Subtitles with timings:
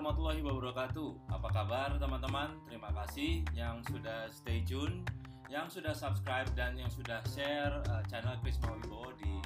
[0.00, 1.28] warahmatullahi wabarakatuh.
[1.28, 2.56] Apa kabar teman-teman?
[2.64, 5.04] Terima kasih yang sudah stay tune,
[5.52, 9.44] yang sudah subscribe dan yang sudah share uh, channel Chris Mawibo di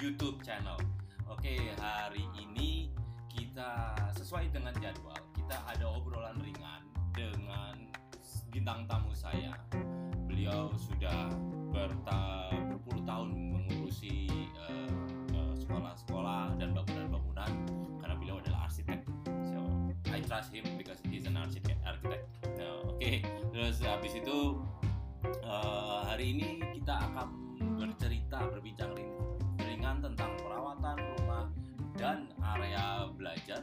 [0.00, 0.80] YouTube channel.
[1.28, 2.88] Oke, hari ini
[3.28, 5.20] kita sesuai dengan jadwal.
[5.36, 6.80] Kita ada obrolan ringan
[7.12, 7.76] dengan
[8.48, 9.52] bintang tamu saya.
[10.24, 11.28] Beliau sudah
[11.68, 14.24] berta berpuluh tahun mengurusi
[14.56, 14.88] uh,
[15.36, 17.52] uh, sekolah-sekolah dan bangunan-bangunan
[20.26, 21.78] trust him because he's an architect.
[21.86, 22.26] architect.
[22.58, 23.22] Nah, Oke,
[23.54, 24.58] terus habis itu
[25.46, 27.30] uh, hari ini kita akan
[27.78, 29.16] bercerita berbincang rin-
[29.62, 31.46] ringan tentang perawatan rumah
[31.96, 33.62] dan area belajar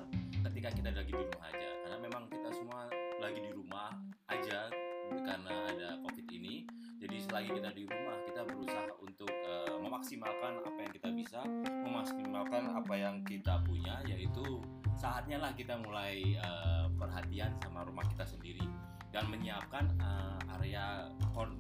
[0.50, 2.90] ketika kita lagi di rumah aja karena memang kita semua
[3.22, 3.94] lagi di rumah
[4.28, 4.68] aja
[5.14, 6.66] karena ada covid ini
[6.98, 11.40] jadi selagi kita di rumah kita berusaha untuk uh, memaksimalkan apa yang kita bisa
[11.86, 14.60] memaksimalkan apa yang kita punya yaitu
[15.04, 18.64] saatnya lah kita mulai uh, perhatian sama rumah kita sendiri
[19.12, 21.12] dan menyiapkan uh, area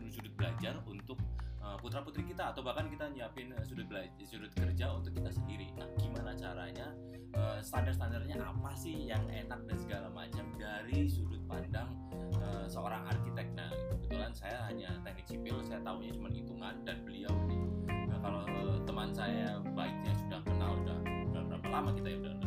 [0.07, 1.19] sudut belajar untuk
[1.59, 5.75] uh, putra putri kita atau bahkan kita nyiapin sudut belajar sudut kerja untuk kita sendiri.
[5.75, 6.87] Nah gimana caranya?
[7.33, 11.91] Uh, standar standarnya apa sih yang enak dan segala macam dari sudut pandang
[12.39, 13.51] uh, seorang arsitek?
[13.59, 17.59] Nah kebetulan saya hanya teknik sipil saya tahunya cuma hitungan dan beliau nih.
[18.07, 18.41] Nah, kalau
[18.85, 20.97] teman saya baiknya sudah kenal udah,
[21.33, 22.42] udah berapa lama kita ya udah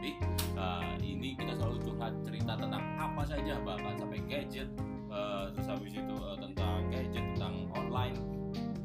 [0.00, 0.16] lebih
[0.60, 4.68] Uh, ini kita selalu curhat cerita tentang apa saja bahkan sampai gadget
[5.08, 8.12] uh, terus habis itu uh, tentang gadget tentang online.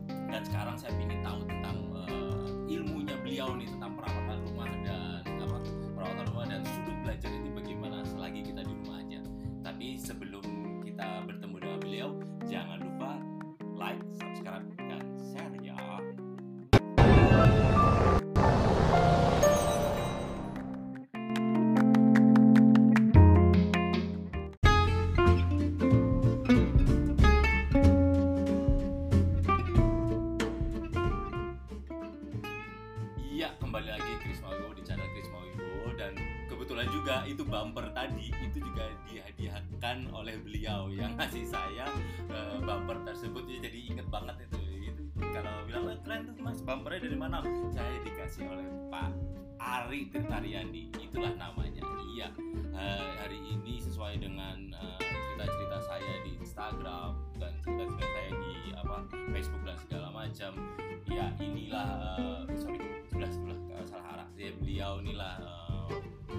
[0.07, 5.57] Dan sekarang saya ingin tahu tentang uh, ilmunya beliau nih tentang perawatan rumah dan apa
[5.99, 9.19] perawatan rumah dan sudut belajar itu bagaimana selagi kita di rumah aja.
[9.59, 10.45] Tapi sebelum
[10.79, 12.09] kita bertemu dengan beliau
[12.47, 13.19] jangan lupa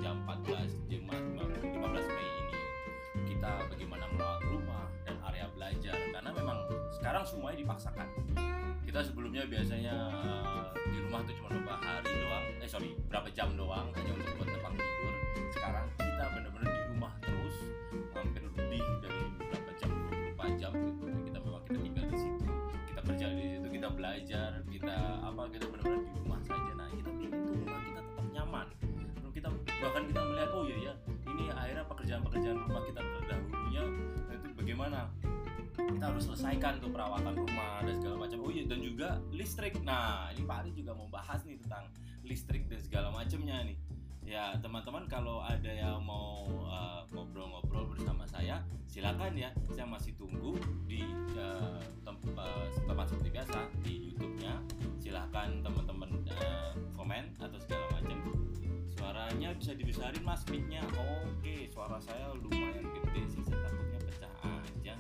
[0.03, 2.57] jam 14 jam 15 Mei ini
[3.27, 5.97] kita bagaimana merawat rumah dan area belajar.
[6.12, 6.59] Karena memang
[6.95, 8.09] sekarang semuanya dipaksakan.
[8.87, 9.95] Kita sebelumnya biasanya
[10.89, 12.47] di rumah tuh cuma beberapa hari doang.
[12.62, 15.15] Eh sorry berapa jam doang hanya untuk buat tempat tidur.
[15.53, 17.56] Sekarang kita benar-benar di rumah terus
[18.15, 19.91] hampir lebih dari beberapa jam
[20.39, 21.05] 24 jam gitu.
[21.29, 22.45] Kita memang kita tinggal di situ.
[22.89, 26.73] Kita kerja di situ kita belajar kita apa kita benar-benar di rumah saja.
[26.75, 27.46] Nah kita ingin
[29.82, 30.94] bahkan kita melihat oh iya ya
[31.28, 33.84] ini akhirnya pekerjaan-pekerjaan rumah kita terdahulunya
[34.25, 35.00] nah, itu bagaimana?
[35.76, 38.38] Kita harus selesaikan tuh perawatan rumah dan segala macam.
[38.41, 39.76] Oh iya dan juga listrik.
[39.84, 41.92] Nah ini Pak Ari juga mau bahas nih tentang
[42.25, 43.76] listrik dan segala macamnya nih.
[44.26, 49.53] Ya teman-teman kalau ada yang mau uh, ngobrol-ngobrol bersama saya silakan ya.
[49.76, 50.56] Saya masih tunggu
[50.88, 51.04] di
[51.37, 54.54] uh, tem- uh, tempat seperti biasa di YouTube-nya.
[54.97, 58.36] Silahkan teman-teman uh, komen atau segala macam
[59.06, 60.83] suaranya bisa dibesarin mas mic-nya.
[60.99, 64.94] Oke suara saya lumayan gede sih saya takutnya pecah aja.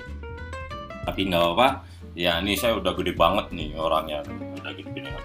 [1.10, 1.68] Tapi nggak apa-apa.
[2.14, 4.22] Ya ini saya udah gede banget nih orangnya.
[4.30, 5.24] Udah gede banget.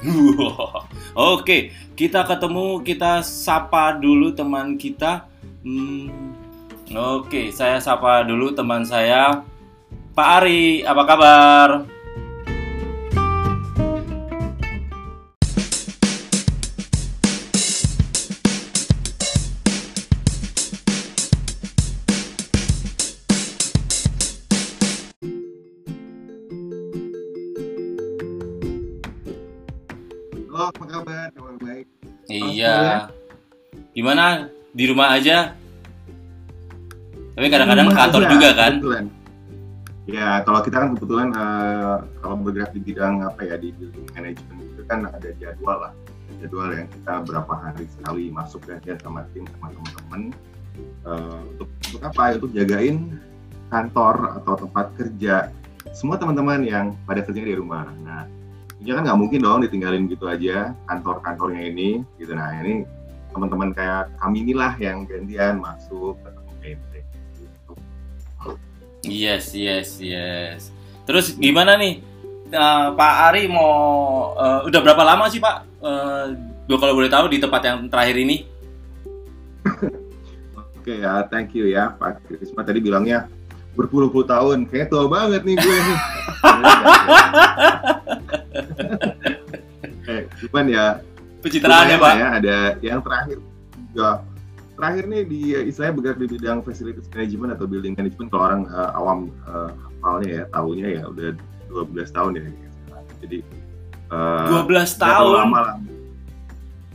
[1.13, 1.57] Oke
[1.93, 5.29] kita ketemu kita sapa dulu teman kita.
[5.61, 6.33] Hmm,
[6.89, 9.45] oke saya sapa dulu teman saya.
[10.17, 11.69] Pak Ari apa kabar
[32.61, 33.09] iya
[33.97, 35.57] gimana di rumah aja
[37.33, 39.05] tapi kadang-kadang Rumah kantor aja, juga kan Kebetulan.
[40.09, 44.59] Ya, kalau kita kan kebetulan eh, kalau bergerak di bidang apa ya di building management
[44.73, 45.93] itu kan ada jadwal lah.
[46.41, 50.33] Jadwal yang kita berapa hari sekali masuk dan ya sama tim sama teman-teman
[51.01, 52.37] Eh, untuk untuk apa?
[52.37, 53.17] Untuk jagain
[53.73, 55.49] kantor atau tempat kerja
[55.91, 57.89] semua teman-teman yang pada kerja di rumah.
[58.05, 58.29] Nah,
[58.81, 62.33] ya kan nggak mungkin dong ditinggalin gitu aja kantor-kantornya ini gitu.
[62.33, 62.85] Nah, ini
[63.31, 66.91] teman-teman kayak kami inilah yang gantian masuk ketemu PT
[67.37, 67.73] gitu.
[69.05, 70.73] Yes, yes, yes.
[71.05, 72.01] Terus gimana nih
[72.53, 73.73] uh, Pak Ari mau
[74.35, 75.55] uh, udah berapa lama sih Pak?
[75.81, 76.25] Uh,
[76.71, 78.47] kalau boleh tahu di tempat yang terakhir ini?
[80.81, 83.29] Oke okay, ya, thank you ya Pak Krisma tadi bilangnya
[83.75, 84.67] berpuluh-puluh tahun.
[84.67, 85.77] Kayaknya tua banget nih gue
[90.11, 90.85] eh, cuman ya
[91.39, 92.13] pencitraan ya Pak.
[92.15, 93.37] Ya, ada yang terakhir
[93.91, 94.23] juga
[94.75, 95.39] terakhir nih di
[95.69, 99.69] istilahnya bergerak di bidang facilities management atau building management kalau orang uh, awam uh,
[100.01, 101.37] hafalnya ya tahunya ya udah
[101.69, 102.43] 12 tahun ya
[103.21, 103.37] jadi
[104.09, 105.75] uh, 12 tahun lama lah.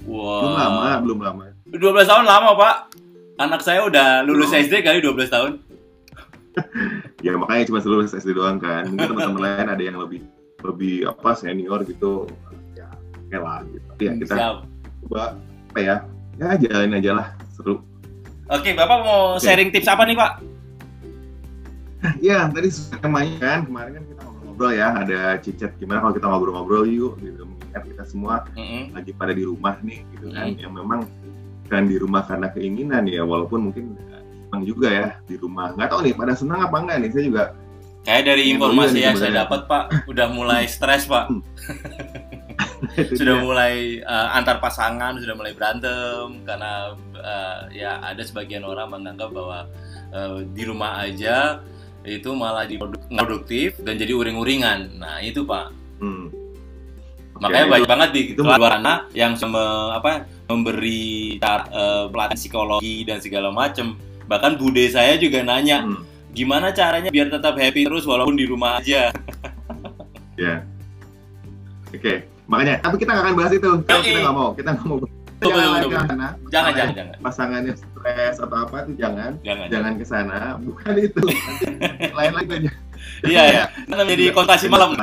[0.07, 0.39] Wow.
[0.39, 1.45] Belum lama, belum lama.
[1.67, 2.77] 12 tahun lama, Pak.
[3.37, 4.59] Anak saya udah lulus oh.
[4.59, 5.53] SD kali 12 tahun.
[7.25, 8.89] ya makanya cuma lulus SD doang kan.
[8.89, 10.25] Mungkin teman-teman lain ada yang lebih
[10.65, 12.27] lebih apa senior gitu.
[12.75, 13.89] Ya, oke lah gitu.
[14.01, 14.57] Ya kita Siap.
[15.07, 15.23] coba
[15.73, 15.97] apa ya?
[16.37, 17.81] Ya jalanin aja lah, seru.
[18.53, 19.49] Oke, Bapak mau Oke.
[19.49, 20.33] sharing tips apa nih, Pak?
[22.21, 22.69] ya, tadi
[23.01, 27.49] temanya kan kemarin kan kita ngobrol-ngobrol ya, ada cicet gimana kalau kita ngobrol-ngobrol yuk gitu
[27.77, 28.97] kan kita semua mm-hmm.
[28.97, 30.63] lagi pada di rumah nih gitu kan mm-hmm.
[30.65, 31.01] yang memang
[31.69, 33.93] kan di rumah karena keinginan ya walaupun mungkin
[34.47, 35.75] senang juga ya di rumah.
[35.75, 37.11] Nggak tahu nih pada senang apa enggak nih?
[37.11, 37.45] Saya juga
[38.07, 39.85] kayak dari informasi yang saya dapat pak.
[40.07, 41.27] Udah mulai stres pak.
[41.27, 41.43] Hmm.
[43.19, 46.47] sudah mulai uh, antar pasangan sudah mulai berantem.
[46.47, 49.67] Karena uh, ya ada sebagian orang menganggap bahwa
[50.15, 51.61] uh, di rumah aja
[52.07, 52.71] itu malah
[53.11, 55.03] produktif dan jadi uring-uringan.
[55.03, 55.75] Nah itu pak.
[55.99, 56.31] Hmm.
[57.37, 63.53] Makanya banyak banget di luar sana yang me, apa memberi uh, pelatihan psikologi dan segala
[63.53, 63.99] macam.
[64.27, 66.35] Bahkan bude saya juga nanya, hmm.
[66.35, 69.15] gimana caranya biar tetap happy terus walaupun di rumah aja.
[70.43, 70.63] ya.
[71.95, 72.17] Oke, okay.
[72.51, 73.71] makanya tapi kita nggak akan bahas itu.
[73.87, 74.03] Okay.
[74.11, 74.99] Kita nggak mau, kita nggak mau.
[75.37, 76.01] Betul, jangan, betul, betul.
[76.01, 77.17] Jangan, jangan, jangan, jangan.
[77.21, 80.39] Pasangannya stres atau apa itu jangan, jangan, jangan ke sana.
[80.65, 81.23] Bukan itu.
[82.19, 82.71] lain lagi aja.
[83.21, 83.65] Iya, ya.
[83.85, 84.97] Karena menjadi kontasi malam.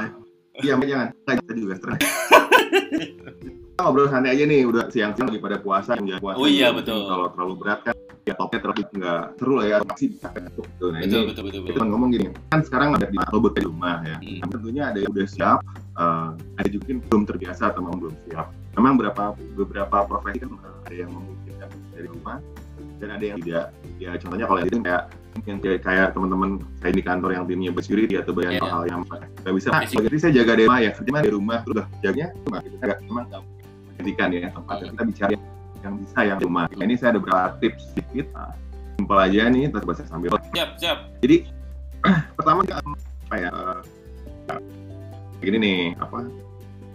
[0.57, 1.07] Iya, jangan.
[1.21, 2.01] Kita juga stres.
[3.83, 6.38] ngobrol santai aja nih, udah siang-siang lagi pada puasa, yang puasa.
[6.39, 7.06] Oh iya, betul.
[7.06, 10.65] Kalau terlalu berat kan, ya topnya terlalu nggak seru lah ya, pasti bisa ketuk.
[10.65, 10.85] Gitu.
[10.89, 11.74] Nah, betul, ini, betul, betul, betul.
[11.75, 14.18] Kita ngomong gini, kan sekarang ada di atau di rumah ya.
[14.18, 14.50] Hmm.
[14.50, 15.59] Tentunya ada yang udah siap,
[16.00, 18.47] uh, ada juga yang belum terbiasa atau memang belum siap.
[18.74, 20.50] Memang beberapa beberapa profesi kan
[20.89, 22.38] ada yang memungkinkan dari rumah,
[22.97, 23.65] dan ada yang tidak.
[24.00, 25.03] Ya contohnya kalau itu kayak
[25.50, 28.69] yang kayak, kayak teman-teman saya di kantor yang timnya bersecurity atau banyak yeah.
[28.69, 29.01] hal yang
[29.41, 32.83] nggak bisa jadi saya jaga di rumah ya kerja di rumah udah jaganya cuma kita
[32.85, 33.25] nggak memang
[34.03, 34.91] menghentikan ya tempat yeah.
[34.91, 35.31] kita bicara
[35.83, 36.63] yang bisa yang rumah.
[36.75, 38.51] Nah, ini saya ada beberapa tips sedikit nah,
[39.00, 40.29] simpel aja nih terus saya sambil.
[40.51, 40.97] Siap siap.
[41.23, 41.38] Jadi
[42.38, 43.79] pertama apa ya uh,
[45.39, 46.27] gini nih apa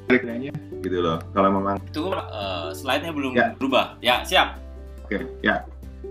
[0.08, 0.52] triknya
[0.84, 1.18] gitu loh.
[1.32, 3.56] Kalau memang itu uh, slide-nya belum ya.
[3.56, 3.96] berubah.
[4.04, 4.60] Ya siap.
[5.08, 5.64] Oke okay, ya.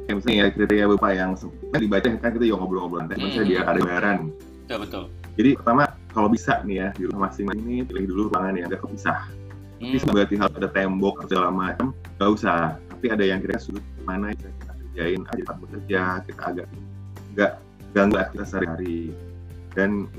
[0.08, 3.24] Ya misalnya ya kriteria bapak yang kan dibaca kan kita juga ngobrol-ngobrol nanti hmm.
[3.28, 4.18] misalnya dia ada bayaran
[4.68, 5.04] betul betul.
[5.38, 8.84] Jadi pertama kalau bisa nih ya di rumah masing-masing ini pilih dulu ruangan yang agak
[8.84, 9.18] kepisah
[9.82, 9.94] hmm.
[9.94, 11.88] bisa berarti harus ada tembok atau segala macam
[12.18, 16.42] nggak usah tapi ada yang kira sudut mana yang kita kerjain aja tempat bekerja kita
[16.42, 16.68] agak
[17.38, 17.52] nggak
[17.94, 19.02] ganggu kita sehari-hari
[19.78, 20.10] dan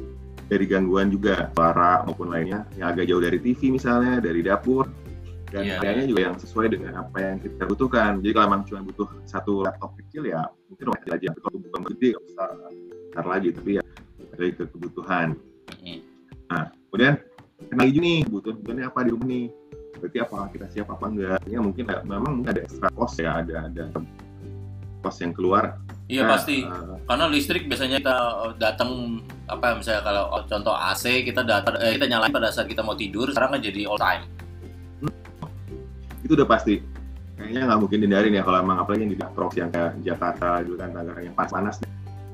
[0.49, 4.89] dari gangguan juga suara maupun lainnya yang agak jauh dari TV misalnya dari dapur
[5.49, 5.81] dan yeah.
[5.81, 8.21] kayaknya juga yang sesuai dengan apa yang kita butuhkan.
[8.21, 11.27] Jadi kalau memang cuma butuh satu laptop kecil ya mungkin kecil aja.
[11.33, 12.47] Tapi kalau bukan gede usah
[13.09, 13.49] besar lagi.
[13.57, 13.85] Tapi ya
[14.37, 15.29] dari ke kebutuhan.
[15.81, 16.01] Mm.
[16.53, 17.15] Nah kemudian
[17.77, 19.47] lagi nih kebutuhannya apa di rumah nih.
[19.99, 21.41] Berarti apa kita siap apa enggak?
[21.51, 23.85] Ya mungkin ya, memang ada extra cost ya, ada ada
[25.05, 25.77] cost yang keluar.
[26.09, 28.17] Iya nah, pasti, uh, karena listrik biasanya kita
[28.57, 32.97] datang apa misalnya kalau contoh AC kita datang eh, kita nyalain pada saat kita mau
[32.97, 34.25] tidur, sekarang kan jadi all time
[36.29, 36.85] itu udah pasti
[37.39, 40.77] kayaknya nggak mungkin hindarin ya kalau emang apalagi yang di prox yang kayak Jakarta gitu
[40.77, 40.91] kan
[41.23, 41.77] yang panas panas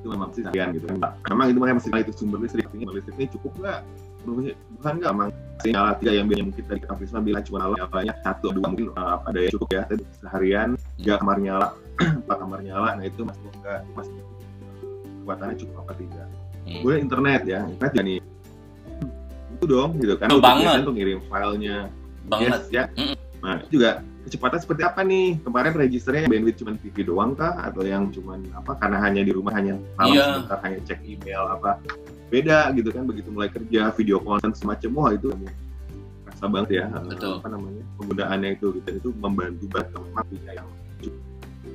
[0.01, 3.27] itu memang seharian gitu kan memang itu makanya mesti itu sumber listrik ini listrik ini
[3.37, 3.81] cukup nggak
[4.25, 5.31] bukan nggak emang
[5.65, 9.23] nyala tiga yang biasanya mungkin tadi Kak Prisma bilang cuma nyalanya satu dua mungkin uh,
[9.25, 9.83] ada yang cukup ya.
[9.87, 10.69] Tapi seharian
[11.01, 11.69] tiga kamar nyala
[12.25, 14.15] empat kamar nyala nah itu masih enggak masih
[15.23, 16.29] kekuatannya cukup apa tidak.
[16.65, 16.81] Hmm.
[16.81, 18.19] kemudian internet ya internet ya nih.
[19.55, 20.15] Itu dong gitu.
[20.19, 20.83] Kan banget.
[20.85, 21.79] untuk ngirim filenya.
[22.25, 22.61] Banget.
[22.61, 22.85] Yes, ya.
[22.97, 25.37] Mm Nah, itu juga kecepatan seperti apa nih?
[25.45, 27.53] Kemarin registernya bandwidth cuma TV doang kah?
[27.61, 28.73] Atau yang cuma apa?
[28.81, 30.41] Karena hanya di rumah hanya malam yeah.
[30.41, 31.77] sebentar hanya cek email apa?
[32.33, 35.29] Beda gitu kan begitu mulai kerja video content semacam wah itu
[36.27, 37.39] rasa banget ya Betul.
[37.39, 41.15] apa namanya penggunaannya itu gitu itu membantu banget memang punya yang cukup.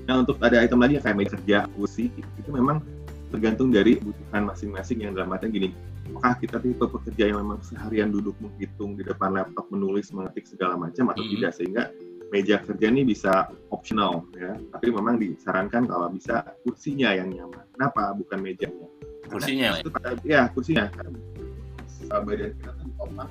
[0.10, 2.82] Nah untuk ada item lagi kayak media kerja, kursi itu memang
[3.30, 5.70] tergantung dari kebutuhan masing-masing yang dalam artian gini
[6.10, 10.74] apakah kita tipe pekerja yang memang seharian duduk menghitung di depan laptop menulis mengetik segala
[10.74, 11.34] macam atau mm -hmm.
[11.38, 11.84] tidak sehingga
[12.30, 17.66] meja kerja ini bisa optional ya, tapi memang disarankan kalau bisa kursinya yang nyaman.
[17.74, 18.14] Kenapa?
[18.14, 18.86] Bukan mejanya.
[19.30, 19.90] Kursinya, itu,
[20.26, 20.90] ya kursinya.
[20.90, 23.30] Karena badan kita tuh ditopang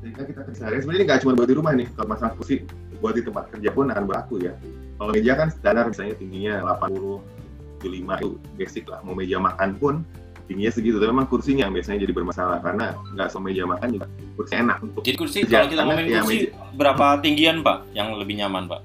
[0.00, 2.64] sehingga kita kerja sehari sebenarnya nggak cuma buat di rumah nih kalau masalah kursi
[3.00, 4.52] buat di tempat kerja pun akan berlaku ya.
[5.00, 7.20] Kalau meja kan standar misalnya tingginya 80
[7.80, 8.28] 75 itu
[8.60, 9.00] basic lah.
[9.04, 9.94] Mau meja makan pun
[10.48, 12.58] tingginya segitu tapi memang kursinya yang biasanya jadi bermasalah.
[12.60, 16.22] Karena nggak semua meja makan juga kursi enak untuk jadi kursi kalau kita ngomongin ya,
[16.24, 16.48] kursi meja.
[16.76, 18.80] berapa tinggian pak yang lebih nyaman pak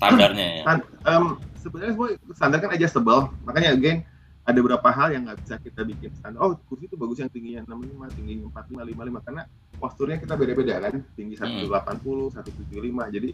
[0.00, 0.64] standarnya ya.
[1.04, 4.00] Um, sebenarnya semua standar kan adjustable, makanya again
[4.48, 6.40] ada beberapa hal yang nggak bisa kita bikin standar.
[6.40, 9.42] Oh kursi itu bagus yang tingginya 65, tinggi 45, 55 karena
[9.76, 12.32] posturnya kita beda-beda kan, tinggi 180, hmm.
[12.32, 13.30] 175, jadi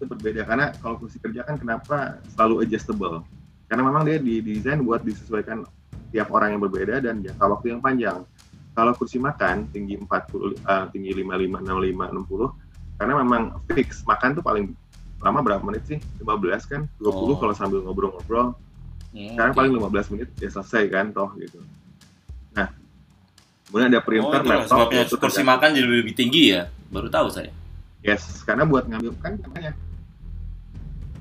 [0.00, 3.22] itu berbeda karena kalau kursi kerja kan kenapa selalu adjustable?
[3.70, 5.62] Karena memang dia didesain buat disesuaikan
[6.10, 8.18] tiap orang yang berbeda dan jangka waktu yang panjang.
[8.74, 14.30] Kalau kursi makan tinggi 40, uh, eh, tinggi 55, 65, 60, karena memang fix makan
[14.36, 14.74] tuh paling
[15.20, 15.98] lama berapa menit sih?
[16.20, 16.82] 15 kan?
[16.96, 17.36] 20 oh.
[17.36, 18.56] kalau sambil ngobrol-ngobrol.
[19.10, 19.60] Hmm, Sekarang okay.
[19.60, 21.60] paling 15 menit ya selesai kan toh gitu.
[22.56, 22.68] Nah,
[23.68, 24.88] kemudian ada printer, oh, laptop.
[24.88, 26.72] Sebabnya kursi makan jadi lebih tinggi ya?
[26.88, 27.52] Baru tahu saya.
[28.00, 29.76] Yes, karena buat ngambil kan makanya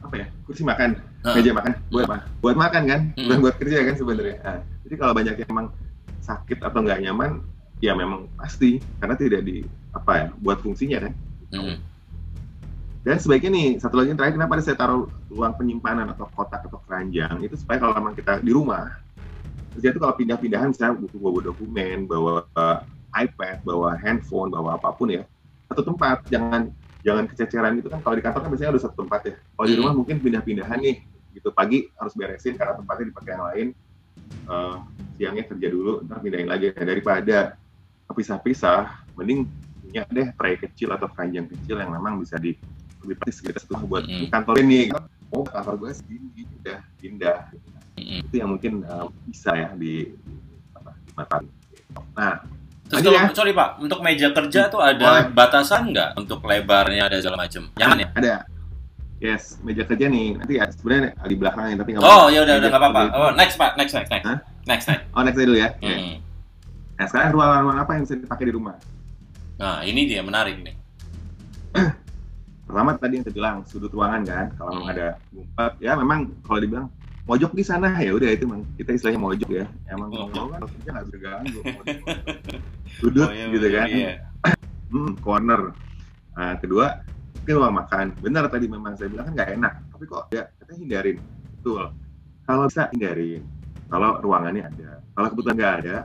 [0.09, 1.37] apa ya kursi makan uh.
[1.37, 3.29] meja makan buat apa buat makan kan hmm.
[3.29, 5.67] bukan buat kerja kan sebenarnya nah, jadi kalau banyak yang emang
[6.25, 7.45] sakit atau nggak nyaman
[7.77, 9.61] ya memang pasti karena tidak di
[9.93, 11.13] apa ya buat fungsinya kan
[11.53, 11.75] hmm.
[12.99, 16.83] Dan sebaiknya nih, satu lagi yang terakhir, kenapa saya taruh ruang penyimpanan atau kotak atau
[16.83, 18.91] keranjang, itu supaya kalau memang kita di rumah,
[19.71, 22.83] kerja itu kalau pindah-pindahan, misalnya butuh bawa dokumen, bawa uh,
[23.15, 25.23] iPad, bawa handphone, bawa apa pun ya,
[25.71, 29.21] satu tempat, jangan jangan kececeran gitu kan, kalau di kantor kan biasanya ada satu tempat
[29.23, 30.95] ya, kalau di rumah mungkin pindah-pindahan nih,
[31.39, 33.67] gitu, pagi harus beresin karena tempatnya dipakai yang lain,
[34.51, 34.83] uh,
[35.15, 37.55] siangnya kerja dulu, ntar pindahin lagi, nah, daripada
[38.11, 39.47] pisah-pisah, mending
[39.79, 42.53] punya deh tray kecil atau keranjang kecil yang memang bisa di
[43.05, 44.27] lebih praktis gitu setelah buat mm.
[44.31, 44.81] kantor ini
[45.31, 47.39] oh kantor gue segini udah pindah
[47.99, 48.19] mm.
[48.27, 50.13] itu yang mungkin uh, bisa ya di
[50.75, 51.43] apa dimanfaatkan
[52.15, 52.35] nah
[52.89, 53.29] Terus kalau, ya.
[53.37, 55.29] sorry Pak, untuk meja kerja tuh ada oh.
[55.29, 57.69] batasan nggak untuk lebarnya ada segala macam?
[57.77, 58.07] Jangan ya?
[58.17, 58.35] Ada.
[59.21, 60.41] Yes, meja kerja nih.
[60.41, 63.01] Nanti ya sebenarnya di belakangnya tapi nggak Oh, ya udah udah nggak apa-apa.
[63.13, 64.25] Oh, next Pak, next next next.
[64.25, 64.41] Huh?
[64.65, 65.05] Next next.
[65.13, 65.69] Oh, next dulu ya.
[65.77, 65.85] Mm.
[65.85, 66.13] Okay.
[66.97, 68.75] Nah, sekarang ruangan-ruangan apa yang bisa dipakai di rumah?
[69.61, 70.75] Nah, ini dia menarik nih.
[72.69, 74.91] pertama tadi yang saya bilang sudut ruangan kan kalau hmm.
[74.93, 76.87] ada gumpat ya memang kalau dibilang
[77.25, 80.29] mojok di sana ya udah itu memang kita istilahnya mojok ya emang oh.
[80.29, 81.05] ngomong kan kita nggak
[83.01, 84.11] sudut oh, iya, gitu iya, kan iya.
[84.93, 85.73] hmm, corner
[86.37, 87.01] nah, kedua
[87.41, 90.71] mungkin ruang makan benar tadi memang saya bilang kan nggak enak tapi kok ya kita
[90.77, 91.17] hindarin
[91.57, 91.83] betul
[92.45, 93.41] kalau bisa hindarin
[93.89, 95.95] kalau ruangannya ada kalau kebetulan nggak ada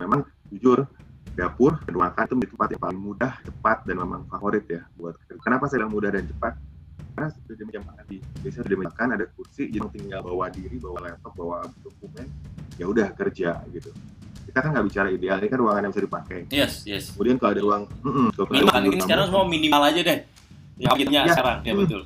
[0.00, 0.88] memang jujur
[1.34, 5.66] dapur dan makan itu tempat yang paling mudah, cepat dan memang favorit ya buat kenapa
[5.66, 6.54] saya bilang mudah dan cepat?
[7.14, 10.98] Karena sudah meja makan di biasanya sudah makan ada kursi jadi tinggal bawa diri bawa
[11.10, 12.26] laptop bawa dokumen
[12.78, 13.90] ya udah kerja gitu.
[14.44, 16.38] Kita kan nggak bicara ideal ini kan ruangan yang bisa dipakai.
[16.50, 17.14] Yes yes.
[17.14, 20.18] Kemudian kalau ada ruang mm -mm, minimal ini sekarang semua minimal aja deh.
[20.74, 22.02] Yang ya, sekarang ya betul.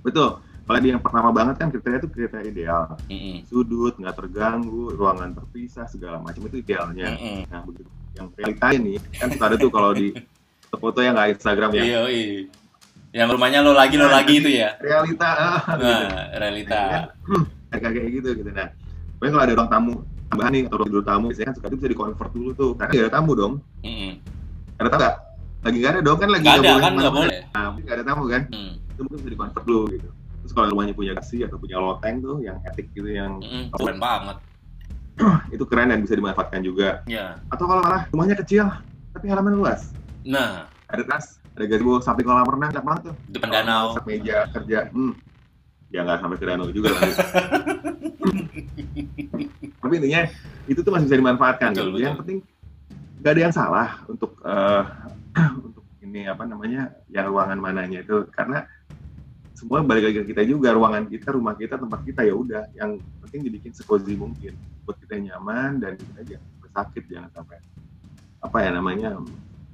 [0.00, 0.30] Betul.
[0.62, 2.82] Kalau di yang pertama banget kan kriteria itu kriteria ideal.
[3.12, 3.36] Mm -hmm.
[3.48, 7.12] sudut nggak terganggu ruangan terpisah segala macam itu idealnya.
[7.12, 7.40] Mm -hmm.
[7.52, 10.12] nah begitu yang realita ini kan suka ada tuh kalau di
[10.72, 11.82] foto yang nggak Instagram ya.
[11.84, 12.26] Iya, iya.
[13.12, 14.72] yang rumahnya lo lagi lo lagi itu ya?
[14.80, 16.04] Realita ah, nah, gitu.
[16.40, 16.80] realita.
[16.80, 17.04] Nah,
[17.68, 18.50] kan, kayak kayak gitu gitu.
[18.56, 18.68] Nah
[19.20, 19.92] Pokoknya kalau ada ruang tamu
[20.32, 22.70] tambahan nih atau ruang tidur tamu biasanya kan suka itu bisa di convert dulu tuh.
[22.74, 23.54] Karena ada tamu dong.
[23.84, 24.12] Mm -hmm.
[24.80, 25.16] ada tamu nggak?
[25.62, 27.40] Lagi nggak ada dong kan lagi nggak ada kan nggak boleh.
[27.52, 28.42] Nah nggak ada tamu kan?
[28.50, 28.72] Mm.
[28.92, 30.08] itu mungkin bisa di convert dulu gitu.
[30.42, 34.00] Terus kalau rumahnya punya kasih atau punya loteng tuh yang etik gitu yang mm, keren
[34.02, 34.36] banget
[35.54, 37.04] itu keren dan bisa dimanfaatkan juga.
[37.04, 37.36] Yeah.
[37.52, 38.68] atau kalau malah rumahnya kecil
[39.12, 39.92] tapi halaman luas.
[40.24, 40.68] Nah.
[40.92, 43.14] Ada tas ada gazebo samping kolam renang enak banget tuh.
[43.32, 43.96] Depan danau.
[44.08, 45.12] Meja kerja hmm.
[45.92, 47.02] ya nggak sampai ke danau juga lah.
[49.82, 50.22] Tapi intinya
[50.64, 51.70] itu tuh masih bisa dimanfaatkan.
[51.76, 52.04] Betul, betul.
[52.04, 52.38] yang penting
[53.20, 54.84] nggak ada yang salah untuk uh,
[55.66, 58.24] untuk ini apa namanya yang ruangan mananya itu.
[58.32, 58.64] Karena
[59.52, 60.72] semua balik lagi ke kita juga.
[60.72, 62.64] Ruangan kita rumah kita tempat kita ya udah.
[62.72, 67.58] Yang penting dibikin sekozi mungkin buat kita nyaman dan kita jangan sampai sakit jangan sampai
[68.42, 69.10] apa ya namanya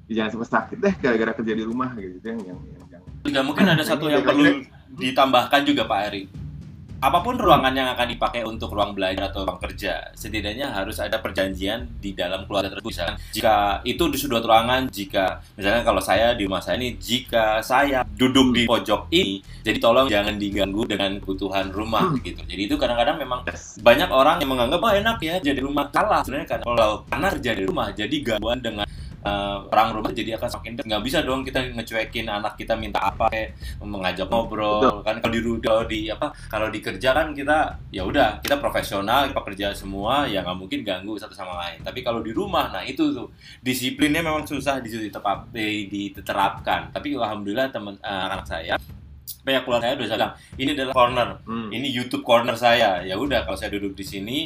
[0.09, 2.17] jangan sampai sakit deh gara-gara kerja di rumah gitu.
[2.25, 3.03] Yang yang, yang, yang...
[3.25, 4.65] juga mungkin ada satu yang perlu
[4.97, 6.48] ditambahkan juga Pak Eri
[6.99, 11.23] apa pun ruangan yang akan dipakai untuk ruang belajar atau ruang kerja, setidaknya harus ada
[11.23, 12.91] perjanjian di dalam keluarga tersebut.
[12.91, 13.55] Misalkan, jika
[13.87, 18.51] itu di sudut ruangan, jika misalnya kalau saya di rumah saya ini, jika saya duduk
[18.51, 22.19] di pojok ini, jadi tolong jangan diganggu dengan kebutuhan rumah Hmm.
[22.25, 22.43] gitu.
[22.43, 23.47] Jadi itu kadang-kadang memang
[23.79, 26.27] banyak orang yang menganggap oh enak ya jadi rumah kalah.
[26.27, 28.88] Sebenarnya kan kalau karena kerja di rumah, jadi gangguan dengan
[29.29, 33.29] eh, orang rumah jadi akan semakin nggak bisa dong kita ngecuekin anak kita minta apa
[33.29, 33.53] kayak
[33.85, 35.21] mengajak ngobrol kan?
[35.21, 39.41] Kalau di kalau di apa kalau di kerja kan kita ya udah kita profesional kita
[39.45, 41.85] kerja semua ya nggak mungkin ganggu satu sama lain.
[41.85, 43.29] Tapi kalau di rumah nah itu tuh
[43.61, 46.89] disiplinnya memang susah di ditepap- di- diterapkan.
[46.91, 48.75] Tapi alhamdulillah teman eh, anak saya
[49.45, 51.29] banyak keluarga saya udah bilang ini adalah corner.
[51.49, 51.69] Hmm.
[51.73, 53.01] ini YouTube corner saya.
[53.05, 54.39] Ya udah kalau saya duduk di sini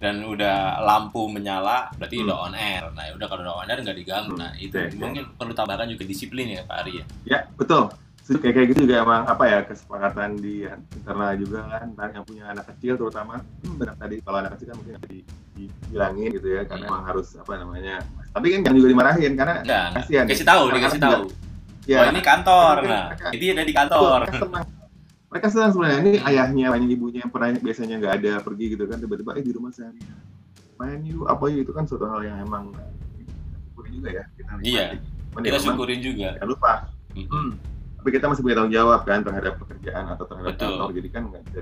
[0.00, 2.24] dan udah lampu menyala berarti Hmm.
[2.24, 4.72] udah on air nah ya udah kalau udah on air nggak diganggu Hmm, nah itu
[4.72, 4.96] oke.
[4.96, 7.92] mungkin perlu tambahkan juga disiplin ya Pak Ari ya Ya, betul.
[8.30, 12.46] Kayak kayak gitu juga emang apa ya kesepakatan di internal juga kan ntar yang punya
[12.46, 15.18] anak kecil terutama hmm, benar tadi kalau anak kecil kan mungkin di,
[15.52, 16.90] dibilangin gitu ya karena Hmm.
[16.90, 17.96] emang harus apa namanya
[18.30, 19.86] tapi kan jangan juga dimarahin karena enggak.
[19.96, 20.30] Kasihan ya.
[20.30, 21.06] kasih tahu dikasih juga.
[21.10, 21.22] tahu
[21.84, 24.18] ya oh ini kantor nah mereka- itu ada di kantor
[25.30, 28.98] mereka senang sebenarnya ini ayahnya banyak ibunya yang pernah biasanya nggak ada pergi gitu kan
[28.98, 29.94] tiba-tiba eh di rumah saya
[30.74, 32.74] main yuk apa yuk itu kan suatu hal yang emang
[33.70, 34.50] syukuri juga ya kita.
[34.64, 34.84] Iya.
[35.30, 36.72] Cuman ya kita memang syukurin juga jangan lupa
[37.14, 37.30] Mm-mm.
[37.30, 37.50] Hmm.
[38.00, 40.68] Tapi kita masih punya tanggung jawab kan terhadap pekerjaan atau terhadap Betul.
[40.72, 41.60] kantor, jadi kan nggak bisa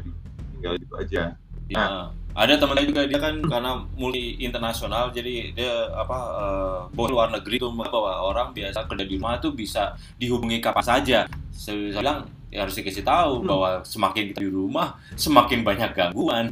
[0.55, 1.23] tinggal gitu aja.
[1.69, 1.85] Ya,
[2.33, 7.29] ada teman saya juga dia kan karena multi internasional jadi dia apa eh, bos luar
[7.29, 11.19] negeri tuh bahwa orang biasa kerja di rumah tuh bisa dihubungi kapan saja.
[11.53, 13.47] Saya bilang ya harus dikasih tahu Hmm.
[13.47, 16.51] bahwa semakin kita di rumah semakin banyak gangguan.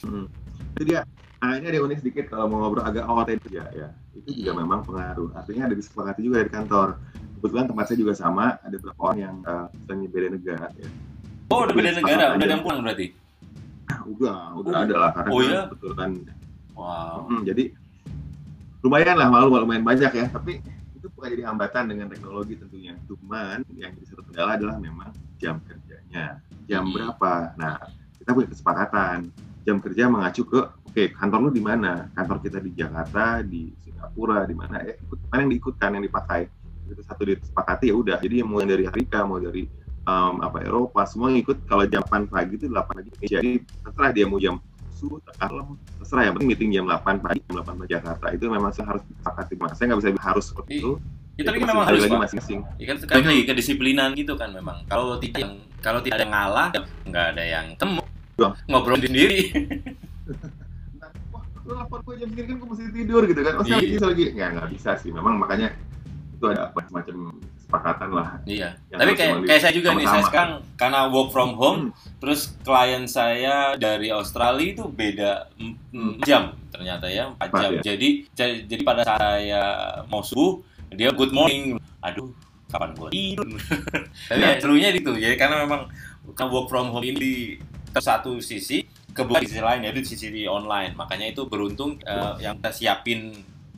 [0.00, 0.26] Hmm.
[0.74, 1.02] Itu dia.
[1.44, 3.88] Ini ada unik sedikit kalau mau ngobrol agak awal ya, ya.
[4.16, 5.28] Itu juga memang pengaruh.
[5.36, 6.96] Artinya ada disepakati juga di kantor.
[7.36, 10.88] Kebetulan tempat saya juga sama, ada beberapa orang yang uh, misalnya beda negara ya.
[11.52, 13.06] Oh, udah beda negara, udah ada yang pulang berarti.
[13.84, 14.84] Nah, udah, udah Oh.
[14.88, 15.60] ada lah karena Oh, iya?
[15.68, 16.10] kebetulan
[16.72, 17.16] Wow.
[17.28, 17.64] Hmm, jadi
[18.80, 20.73] lumayan lah malu lumayan banyak ya tapi itu
[21.24, 22.92] bukan jadi hambatan dengan teknologi tentunya.
[23.08, 25.08] Cuman yang jadi satu kendala adalah memang
[25.40, 26.44] jam kerjanya.
[26.68, 26.92] Jam Hmm.
[26.92, 27.56] berapa?
[27.56, 27.80] Nah
[28.20, 29.32] kita punya kesepakatan.
[29.64, 32.12] Jam kerja mengacu ke oke kantor lu di mana?
[32.12, 34.84] Kantor kita di Jakarta di Singapura di mana?
[34.84, 36.44] Ya ikut mana yang diikutkan yang dipakai?
[36.92, 38.16] Itu satu disepakati ya udah.
[38.20, 39.64] Jadi yang dari Amerika mau dari
[40.04, 41.64] um, apa Eropa semua ngikut.
[41.64, 43.08] Kalau jam 8 pagi itu 8 pagi.
[43.24, 44.60] Jadi terserah dia mau jam
[45.04, 48.70] subuh malam terserah yang penting meeting jam 8 pagi jam 8 pagi Jakarta itu memang
[48.72, 50.92] saya harus disepakati mas saya nggak bisa harus seperti itu
[51.34, 54.54] Ya, tapi kan memang masih harus lagi masing-masing Ya kan sekali lagi kedisiplinan gitu kan
[54.54, 54.86] memang.
[54.86, 56.68] Kalau tidak yang kalau tidak ada yang ngalah,
[57.10, 58.02] nggak ada yang temu.
[58.38, 58.50] Betul.
[58.70, 59.50] Ngobrol sendiri.
[61.02, 63.82] Nah, wah lu lapor gue jam segini kan gue mesti tidur gitu kan oh saya
[63.82, 63.98] lagi Iya.
[63.98, 65.68] saya lagi nggak nggak bisa sih memang makanya
[66.38, 67.16] itu ada apa semacam
[67.74, 68.70] kesepakatan lah Iya.
[68.88, 71.90] yang Tapi kayak kayak saya juga nih, saya sekarang karena work from home, Hmm.
[72.16, 76.14] terus klien saya dari Australia itu beda mm, Hmm.
[76.22, 77.70] jam ternyata ya, 4 Empat jam.
[77.72, 77.80] ya?
[77.84, 79.62] Jadi ja- jadi pada saat saya
[80.06, 81.78] mau subuh, dia good morning.
[82.00, 82.30] Aduh,
[82.68, 83.46] kapan gue tidur?
[84.30, 85.90] Tapi ya, serunya itu, jadi karena memang
[86.32, 87.34] kan work from home ini di
[87.92, 90.94] satu sisi kebuka di sisi lain yaitu di sisi di online.
[90.94, 93.30] Makanya itu beruntung eh, yang kita siapin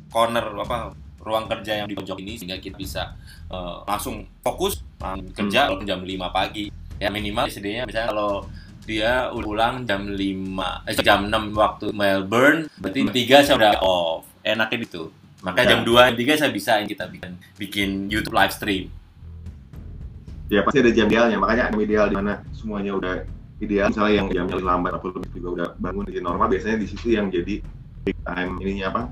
[0.09, 0.93] corner apa
[1.27, 3.03] ruang kerja yang di pojok ini sehingga kita bisa
[3.51, 6.71] eh, langsung fokus langsung kerja walaupun jam 5 pagi.
[6.97, 8.47] Ya minimal sedihnya misalnya kalau
[8.87, 14.23] dia pulang jam 5 eh, jam 6 waktu Melbourne berarti jam 3 saya udah off.
[14.47, 15.11] Enaknya gitu.
[15.43, 15.75] Maka Ya.
[15.75, 18.87] jam 2 jam 3 saya bisa kita bikin bikin YouTube live stream.
[20.47, 23.15] ya pasti ada jam idealnya makanya jam ideal di mana semuanya udah
[23.59, 27.19] ideal misalnya yang jamnya lambat atau lebih juga udah bangun di normal biasanya di situ
[27.19, 27.59] yang jadi
[28.07, 29.03] big time ininya apa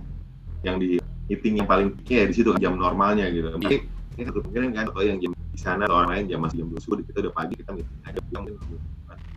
[0.62, 4.70] yang di meeting yang paling ya di situ jam normalnya gitu tapi ini satu kemungkinan
[4.76, 7.18] kan atau yang jam di sana atau orang lain jam masih jam dua subuh kita
[7.24, 8.44] udah pagi kita meeting aja pulang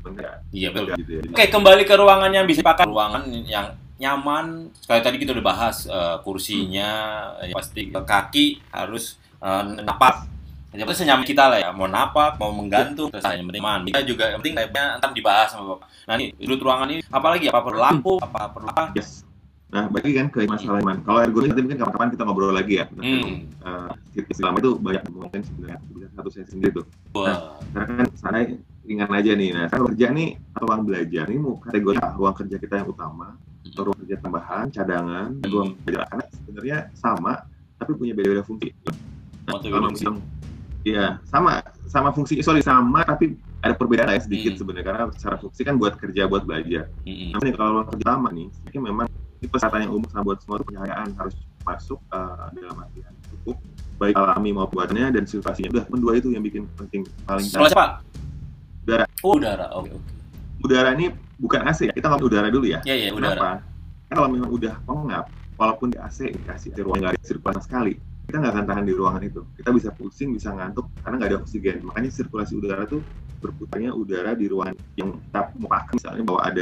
[0.08, 0.96] enggak Iya betul.
[1.04, 2.88] gitu ya Jadi, Oke, kembali ke ruangan yang bisa dipakai.
[2.88, 4.72] Ruangan yang nyaman.
[4.80, 6.92] Sekali tadi kita udah bahas eh, kursinya,
[7.44, 10.32] ya pasti kaki harus eh, napak.
[10.72, 13.92] Ya, senyaman kita lah ya, mau napak, mau menggantung, terus yang penting.
[13.92, 15.92] Kita juga yang penting labnya ntar dibahas sama bapak.
[16.08, 18.96] Nah ini, sudut ruangan ini, apalagi apa perlu lampu, apa perlu apa?
[18.96, 19.27] yes
[19.68, 22.86] nah bagi kan ke masalah iman kalau ergonomis nanti mungkin kapan-kapan kita ngobrol lagi ya
[22.96, 23.44] Hmm.
[23.62, 28.38] uh, istilah itu banyak mungkin sebenarnya bisa satu sesi sendiri tuh Wah, karena kan sana
[28.88, 32.56] ringan aja nih nah kalau kerja nih atau ruang belajar ini mau kategori ruang kerja
[32.58, 33.28] kita yang utama
[33.68, 37.34] atau ruang kerja tambahan cadangan dan ruang belajar karena sebenarnya sama
[37.76, 38.72] tapi punya beda-beda fungsi
[39.46, 40.08] mau tuh kalau bilang sih.
[40.08, 40.16] misal
[40.88, 44.60] Iya, sama sama fungsi sorry sama tapi ada perbedaan ya sedikit Hmm.
[44.64, 46.88] sebenarnya karena secara fungsi kan buat kerja buat belajar.
[47.04, 47.36] Mm-mm.
[47.36, 50.58] Tapi kalau ruang kerja lama nih, ini memang ini peserta yang umum sama buat semua
[50.66, 53.58] pencahayaan harus masuk uh, dalam arti yang cukup
[53.98, 55.70] baik alami maupun buatnya dan situasinya.
[55.74, 58.02] Udah, cuma dua itu yang bikin penting paling Kalau siapa?
[58.88, 59.06] Udara.
[59.26, 59.68] Oh, udara.
[59.76, 60.12] Oke, oke.
[60.64, 61.94] udara ini bukan AC ya.
[61.94, 62.80] Kita ngomong udara dulu ya.
[62.88, 63.36] Iya, iya, udara.
[63.36, 63.50] Kenapa?
[64.08, 65.26] Karena kalau memang udah pengap,
[65.60, 67.94] walaupun di AC dikasih ruang nggak ada sirkulasi sekali,
[68.30, 69.42] kita nggak akan tahan di ruangan itu.
[69.60, 71.78] Kita bisa pusing, bisa ngantuk karena nggak ada oksigen.
[71.84, 73.02] Makanya sirkulasi udara tuh
[73.38, 76.62] berputarnya udara di ruangan yang kita mau pakai misalnya bahwa ada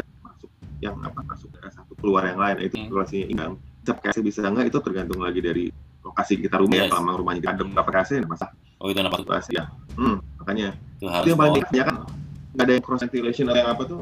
[0.84, 2.84] yang apa masuk dari satu keluar yang lain itu Hmm.
[2.90, 3.54] sirkulasinya imbang.
[3.82, 5.66] Bisa pakai AC bisa nggak itu tergantung lagi dari
[6.04, 6.82] lokasi kita rumah ya.
[6.86, 6.90] Yes.
[6.92, 9.64] Kalau memang rumahnya nggak pakai AC, nggak masalah Oh, itu kenapa sirkulasi ya.
[9.96, 10.68] Hmm, makanya
[11.00, 11.96] itu itu yang paling ya kan
[12.56, 14.00] nggak ada yang cross ventilation atau yang apa tuh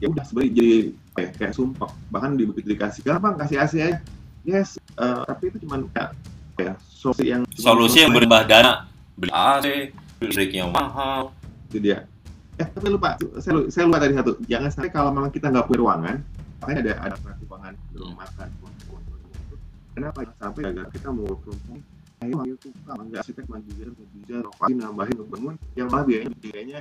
[0.00, 0.74] ya udah sebenarnya jadi
[1.12, 3.98] kayak, kayak sumpah bahkan di begitu dikasih kenapa kasih AC aja
[4.42, 6.16] yes eh, tapi itu cuma kayak
[6.56, 8.88] kayak solusi yang solusi yang berubah dana
[9.20, 9.92] beli AC,
[10.24, 11.32] listrik yang mahal.
[11.68, 12.08] itu dia
[12.60, 13.16] eh tapi lupa.
[13.40, 14.32] Saya, lu- saya lupa tadi satu.
[14.44, 16.16] Jangan sampai kalau memang kita nggak punya ruangan
[16.60, 18.78] makanya ada ada praktik ruangan ruang makan ruang-
[19.90, 21.80] kenapa sampai agar kita mau home?
[22.20, 25.54] Ayo ayo tukang nggak arsitek manajer bisa rokain nambahin bangun.
[25.72, 26.78] Yang malah biayanya biayanya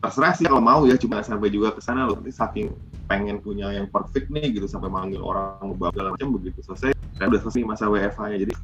[0.00, 0.96] terserah sih kalau mau ya.
[0.96, 2.16] Cuma sampai juga ke sana loh.
[2.24, 2.66] Ini saking
[3.04, 4.64] pengen punya yang perfect nih gitu.
[4.64, 6.96] Sampai manggil orang ngebab segala macam begitu selesai.
[7.20, 8.54] Saya udah selesai masa WFH nya jadi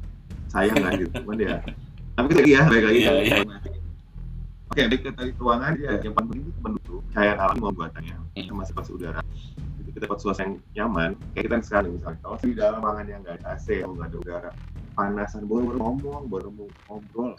[0.49, 1.09] sayang lah gitu.
[1.21, 1.61] Cuman ya
[2.15, 2.99] tapi kita iya baik lagi.
[3.05, 3.37] Iya, iya.
[4.65, 8.47] Oke, baik ke tadi ruangan ya yang paling penting itu penduduk cahaya alam pembuatannya Hmm.
[8.49, 9.21] sama sirkulasi udara.
[9.77, 11.09] Itu kita dapat suasana yang nyaman.
[11.37, 14.49] Kayak kita sekarang misalnya, kalau di dalam ruangan yang nggak ada AC, nggak ada udara,
[14.97, 17.31] panasan baru baru ngomong, baru mau ngobrol.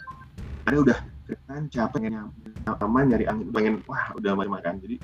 [0.71, 0.97] Ada udah
[1.43, 2.31] kan capek pengen
[2.63, 4.73] nyaman, nyari angin, pengen wah udah makan.
[4.79, 4.95] Jadi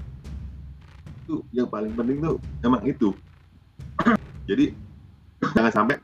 [1.27, 3.09] itu yang paling penting tuh memang itu.
[4.47, 4.71] Jadi
[5.51, 5.99] jangan sampai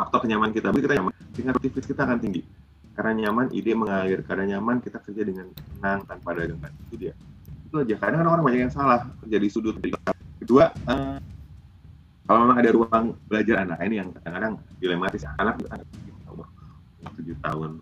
[0.00, 2.42] faktor kenyamanan kita, kita nyaman, tingkat produktivitas kita akan tinggi
[2.98, 4.26] karena nyaman ide mengalir.
[4.26, 6.74] Karena nyaman kita kerja dengan tenang tanpa ada gangguan.
[6.90, 7.14] Itu dia.
[7.70, 7.94] Itu aja.
[7.94, 9.78] Kadang orang banyak yang salah kerja di sudut
[10.42, 11.18] kedua eh,
[12.26, 15.22] kalau memang ada ruang belajar anak ini yang kadang-kadang dilematis.
[15.38, 15.62] Anak
[17.14, 17.78] tujuh tahun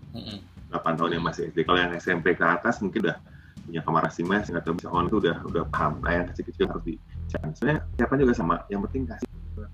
[0.68, 3.16] delapan tahun yang masih SD kalau yang SMP ke atas mungkin udah
[3.64, 5.98] punya kamar masing-masing atau bisa on itu udah udah paham.
[6.04, 8.56] Nah yang kecil-kecil harus dicari sebenarnya siapa juga sama.
[8.68, 9.28] Yang penting kasih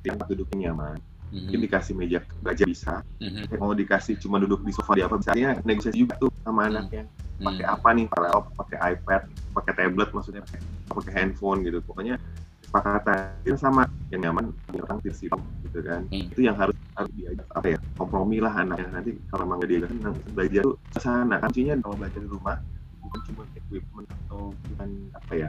[0.06, 0.96] tempat duduknya nyaman
[1.32, 1.64] mungkin Mhm.
[1.64, 2.94] dikasih meja belajar bisa.
[3.18, 3.48] Mhm.
[3.48, 7.08] Kayak mau dikasih cuma duduk di sofa di apa misalnya negosiasi juga tuh sama anaknya.
[7.40, 7.74] Pakai Mhm.
[7.74, 8.04] apa nih?
[8.06, 10.60] Pakai laptop pakai iPad pakai tablet maksudnya pakai
[10.92, 11.80] pakai handphone gitu.
[11.82, 12.14] Pokoknya
[12.60, 13.16] kesepakatan
[13.48, 16.04] itu sama yang nyaman orang tirsi gitu kan.
[16.12, 16.28] Hmm.
[16.28, 18.92] itu yang harus harus diajak apa ya kompromi lah anaknya.
[18.92, 21.34] Nanti kalau emang gak diajak kan belajar tuh ke sana.
[21.40, 22.56] Kan kuncinya kalau belajar di rumah
[23.00, 25.48] bukan cuma equipment atau bukan apa ya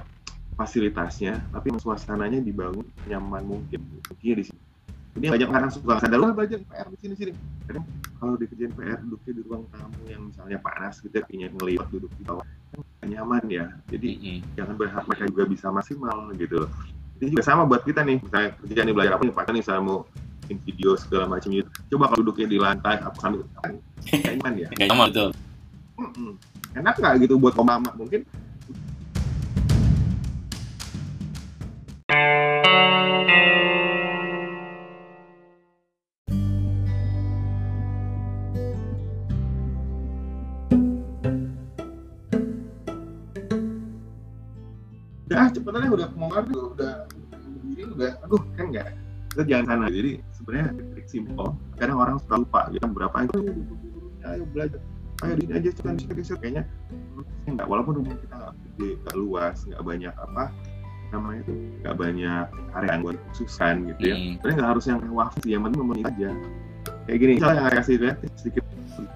[0.54, 3.84] fasilitasnya tapi suasananya dibangun nyaman mungkin.
[4.08, 4.63] Kuncinya di sini
[5.14, 6.18] ini banyak orang suka sadar.
[6.22, 7.32] "Wah, belajar PR di sini sini.
[7.70, 7.86] Kadang
[8.18, 12.12] kalau dikerjain PR duduknya di ruang tamu yang misalnya panas gitu ya punya ngeliat duduk
[12.18, 12.46] di bawah.
[12.74, 13.66] Kan nyaman ya.
[13.94, 14.38] Jadi Mhm.
[14.58, 16.66] jangan berharap mereka juga bisa maksimal gitu.
[16.66, 16.70] Loh
[17.22, 18.20] ini juga sama buat kita nih.
[18.26, 19.46] Misalnya kerja nih belajar apa nih pak?
[19.54, 20.00] Misalnya mau
[20.44, 21.70] bikin video segala macam gitu.
[21.96, 23.78] Coba kalau duduknya di lantai apa sambil kan?
[24.04, 24.68] Nggak nyaman ya?
[24.90, 25.30] Nyaman betul.
[26.74, 28.26] Enak nggak gitu buat mama mungkin
[49.34, 49.86] kita jangan sana.
[49.90, 51.48] Jadi sebenarnya trik simpel.
[51.76, 53.32] Kadang orang suka lupa gitu berapa ayo
[54.24, 54.80] ayo belajar.
[55.22, 56.64] Ayo di aja cepetan cepetan kayaknya
[57.48, 60.44] nggak walaupun rumah kita nggak gede nggak luas nggak banyak apa
[61.12, 64.16] namanya itu nggak banyak area yang buat khususan gitu ya.
[64.16, 64.32] Mhm.
[64.40, 65.50] sebenarnya nggak harus yang mewah sih.
[65.52, 66.30] Yang penting memenuhi aja.
[67.04, 68.64] Kayak gini misalnya yang kasih lihat sedikit.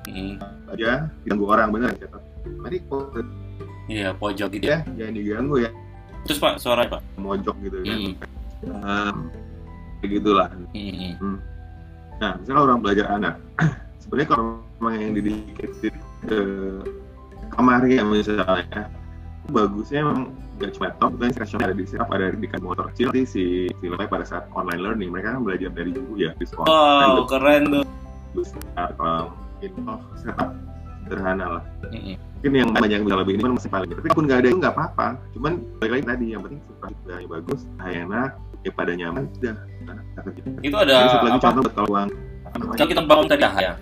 [0.07, 0.33] Mhm.
[0.67, 0.89] aja
[1.21, 2.23] diganggu orang bener catat
[2.65, 3.13] tadi kok
[3.87, 4.83] Iya, pojok gitu ya.
[4.83, 5.69] ya jangan diganggu ya.
[6.27, 7.01] Terus Pak, suaranya Pak.
[7.15, 8.13] mojok gitu kan Mhm.
[10.01, 11.37] Kayak gitulah Mhm.
[12.17, 13.35] Nah, misalnya orang belajar anak,
[14.01, 14.43] sebenarnya kalau
[14.81, 15.69] memang yang didikit
[16.25, 16.39] ke
[17.53, 18.89] kamarnya misalnya,
[19.45, 23.13] itu bagusnya memang nggak cuma laptop, bukan session ada di setup, ada di motor kecil.
[23.13, 23.43] Nanti si
[23.77, 26.65] filmnya pada saat online learning, mereka kan belajar dari dulu ya di sekolah.
[26.65, 27.85] Wow, keren tuh.
[28.35, 30.49] besar, kalau mungkin oh, setup
[31.07, 31.63] sederhana lah.
[32.37, 33.89] Mungkin yang banyak bisa lebih ini kan masih paling.
[33.93, 35.07] Tapi pun nggak ada itu nggak apa-apa.
[35.33, 36.87] Cuman balik lagi tadi, yang penting suka
[37.25, 38.31] bagus, cahaya enak,
[38.61, 39.57] ya pada nyaman, udah.
[40.61, 41.45] Itu ada Jadi satu lagi apa?
[41.45, 42.07] contoh buat
[42.57, 43.73] kalau kita bangun tadi ya.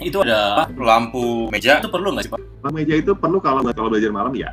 [0.00, 0.64] Itu ada apa?
[0.80, 2.40] lampu meja itu perlu nggak sih Pak?
[2.64, 4.50] Lampu meja itu perlu kalau kalau belajar malam ya.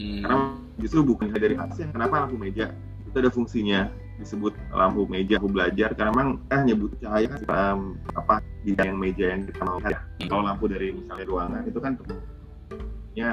[0.00, 0.22] Hmm.
[0.24, 0.36] Karena
[0.82, 1.92] justru bukan dari hasil.
[1.94, 2.74] Kenapa lampu meja?
[3.06, 3.90] Itu ada fungsinya
[4.20, 7.80] disebut lampu meja lampu belajar karena memang hanya butuh cahaya kan um,
[8.12, 10.02] apa di yang meja yang kita mau lihat.
[10.20, 10.28] Hmm.
[10.28, 11.92] Kalau lampu dari misalnya ruangan itu kan
[13.16, 13.30] ya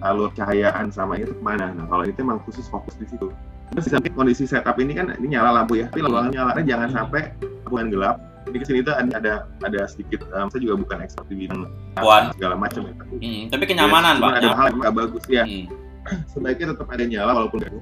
[0.00, 1.72] alur cahayaan sama itu ke mana?
[1.72, 3.30] Nah kalau itu memang khusus fokus di situ.
[3.70, 6.88] Terus di samping kondisi setup ini kan ini nyala lampu ya, tapi ruangan nyalanya jangan
[6.90, 7.30] sampai
[7.64, 8.16] bukan gelap.
[8.40, 11.70] Jadi ke sini itu ada ada, ada sedikit, um, saya juga bukan expert di bidang
[11.94, 12.34] Puan.
[12.34, 12.92] segala macam ya.
[12.96, 14.32] Tapi Hmm, Tapi kenyamanan ya, Pak.
[14.34, 15.44] Ada hal yang nggak bagus ya.
[15.46, 15.66] Hmm.
[16.32, 17.74] Sebaiknya tetap ada nyala walaupun nggak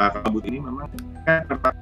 [0.00, 0.86] uh, kabut ini memang
[1.22, 1.74] kan pertahan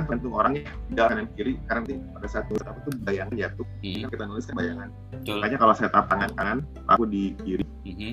[0.00, 4.00] tergantung orangnya tidak kanan kiri karena nanti pada saat nulis apa tuh bayangan jatuh Hmm,
[4.00, 5.36] kan kita nulis kan bayangan betul.
[5.36, 8.12] makanya kalau setup tangan kanan lampu di kiri Mhm.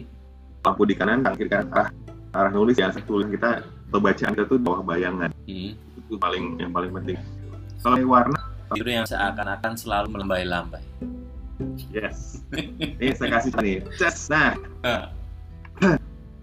[0.62, 1.88] lampu di kanan tangan kiri kan arah
[2.34, 5.72] arah nulis ya tulis kita pembacaan kita tuh di bawah bayangan Mhm.
[6.00, 7.18] itu paling yang paling penting
[7.80, 8.40] kalau warna
[8.72, 10.80] Biru yang seakan-akan selalu melambai-lambai.
[11.92, 13.78] yes ini saya kasih nih
[14.30, 15.04] nah Ah.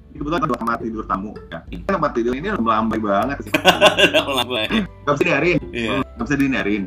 [0.08, 1.82] ini kebetulan ada kamar tidur tamu ya Hmm.
[1.84, 3.52] tempat tidur ini melambai banget sih
[4.28, 4.68] melambai.
[5.02, 5.24] nggak bisa
[5.72, 6.04] Iya.
[6.04, 6.84] nggak bisa dihindarin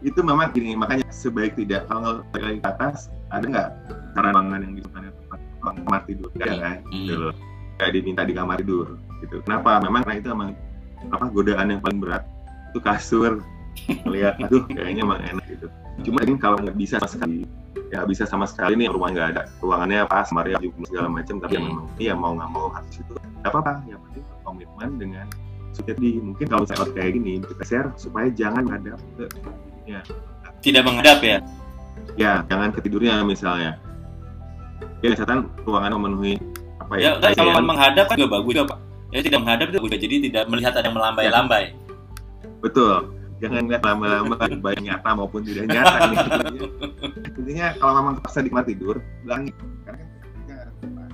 [0.00, 3.68] itu memang gini makanya sebaik tidak kalau lagi ke atas ada nggak
[4.14, 5.40] cara bangunan yang bisa tempat
[5.82, 6.94] kamar tidur ada kan Hmm.
[6.96, 7.34] gitu loh
[7.76, 8.86] nggak diminta di kamar tidur
[9.20, 9.40] gitu.
[9.44, 9.80] Kenapa?
[9.80, 10.50] Memang karena itu memang
[11.10, 12.24] apa godaan yang paling berat.
[12.72, 13.40] Itu kasur.
[14.04, 15.66] Melihat aduh kayaknya emang enak gitu.
[16.10, 17.36] Cuma ini kalau nggak bisa sama sekali
[17.90, 19.42] ya bisa sama sekali nih rumah nggak ada.
[19.62, 21.68] Ruangannya pas kamarnya juga segala macam tapi ya Hmm.
[21.70, 23.12] memang iya mau nggak mau harus itu.
[23.14, 25.26] Nggak apa-apa yang penting komitmen dengan
[25.80, 29.24] jadi mungkin kalau saya kayak gini kita share supaya jangan menghadap ke
[30.60, 31.38] Tidak menghadap ya.
[32.20, 33.80] ya jangan ke tidurnya misalnya.
[35.00, 36.36] Ya misalkan ruangan memenuhi
[36.76, 38.78] apa Ya, ya, kan kalau menghadap kan juga bagus juga, Pak.
[39.10, 41.74] Ya tidak menghadap itu jadi tidak melihat ada yang melambai-lambai.
[42.60, 43.08] betul
[43.40, 46.18] jangan lihat lama-lama baik nyata maupun tidak nyata nih.
[47.40, 51.08] intinya kalau memang terpaksa di kamar tidur bilangin karena kan kita nggak ada tempat.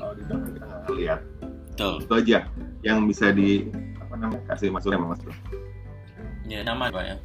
[0.00, 1.20] Kalau di belakang kita nggak lihat
[1.68, 1.94] Betul.
[2.00, 2.38] itu aja
[2.80, 3.68] yang bisa di
[4.00, 5.34] apa namanya kasih masukan mas bro
[6.46, 7.16] Ya nyaman, Pak ya.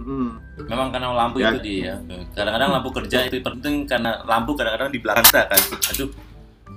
[0.00, 0.30] hmm.
[0.64, 1.52] Memang karena lampu Ya.
[1.52, 1.94] itu dia.
[2.32, 5.60] Kadang-kadang lampu kerja itu penting karena lampu kadang-kadang di belakang kita kan.
[5.92, 6.08] Aduh,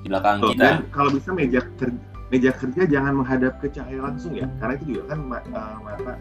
[0.05, 0.61] di belakang Tuh, kita.
[0.61, 4.85] dan kalau bisa meja kerja meja kerja jangan menghadap ke cahaya langsung ya karena itu
[4.87, 6.13] juga kan ma- uh, mata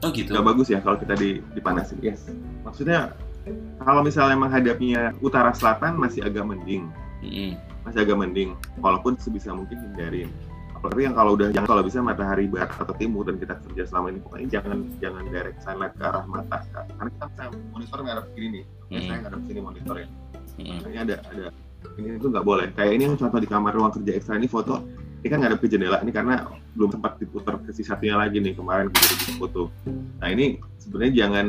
[0.00, 0.32] Oh gitu.
[0.32, 2.26] nggak bagus ya kalau kita di, dipanasin yes
[2.62, 3.14] maksudnya
[3.78, 7.54] kalau misalnya menghadapnya utara selatan masih agak mending Mhm.
[7.84, 10.32] masih agak mending walaupun sebisa mungkin hindarin
[10.72, 14.08] apalagi yang kalau udah jangan kalau bisa matahari barat atau timur dan kita kerja selama
[14.08, 16.58] ini pokoknya jangan jangan direct sunlight ke arah mata
[16.90, 19.04] karena kita bisa monitor ngadep kiri nih Hmm.
[19.04, 20.08] saya ngadep sini monitor ya
[20.56, 20.74] Mhm.
[20.80, 21.46] makanya ada ada
[21.96, 22.66] ini itu nggak boleh.
[22.72, 24.84] Kayak ini yang contoh di kamar ruang kerja ekstra ini foto.
[25.20, 28.54] Ini kan ngadep ke jendela ini karena belum sempat diputar ke si satunya lagi nih
[28.54, 29.62] kemarin gitu foto.
[30.16, 31.46] Nah ini sebenarnya jangan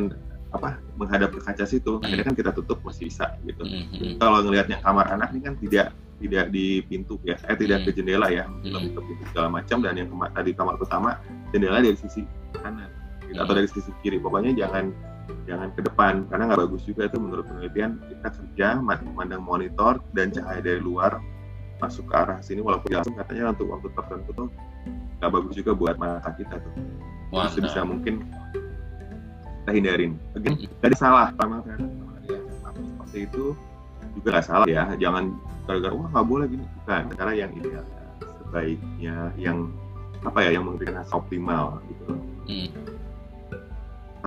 [0.52, 2.00] apa menghadap ke kaca situ.
[2.00, 3.64] Akhirnya kan kita tutup masih bisa gitu.
[3.64, 4.20] Mhm.
[4.20, 5.88] kalau ngelihat yang kamar anak ini kan tidak
[6.20, 7.86] tidak di pintu ya eh tidak Hmm.
[7.88, 8.44] ke jendela ya.
[8.46, 8.62] Hmm.
[8.68, 11.10] lebih ke pintu segala macam dan yang kema- tadi kamar utama
[11.50, 12.22] jendela dari sisi
[12.54, 12.92] kanan
[13.32, 14.20] gitu, atau dari sisi kiri.
[14.20, 14.92] Pokoknya jangan
[15.48, 16.28] jangan ke depan.
[16.28, 17.98] Karena nggak bagus juga itu menurut penelitian.
[18.04, 21.18] Kita kerja ma- memandang monitor dan cahaya dari luar
[21.80, 22.60] masuk ke arah sini.
[22.62, 24.48] Walaupun langsung katanya untuk waktu tertentu tuh
[25.22, 26.74] nggak bagus juga buat mata kita tuh.
[27.32, 27.96] Jadi sebisa nah.
[27.96, 28.28] mungkin
[29.64, 30.12] kita hindarin.
[30.36, 31.80] Again, dari salah melakukan
[32.76, 33.56] seperti itu
[34.20, 34.92] juga nggak salah ya.
[35.00, 35.32] Jangan
[35.66, 36.66] gara-gara wah nggak boleh gini.
[36.84, 37.04] Bukan.
[37.16, 37.86] Karena yang ideal
[38.52, 39.72] sebaiknya yang
[40.28, 42.14] apa ya yang memberikan hasil optimal gitu.
[42.46, 42.70] Hmm.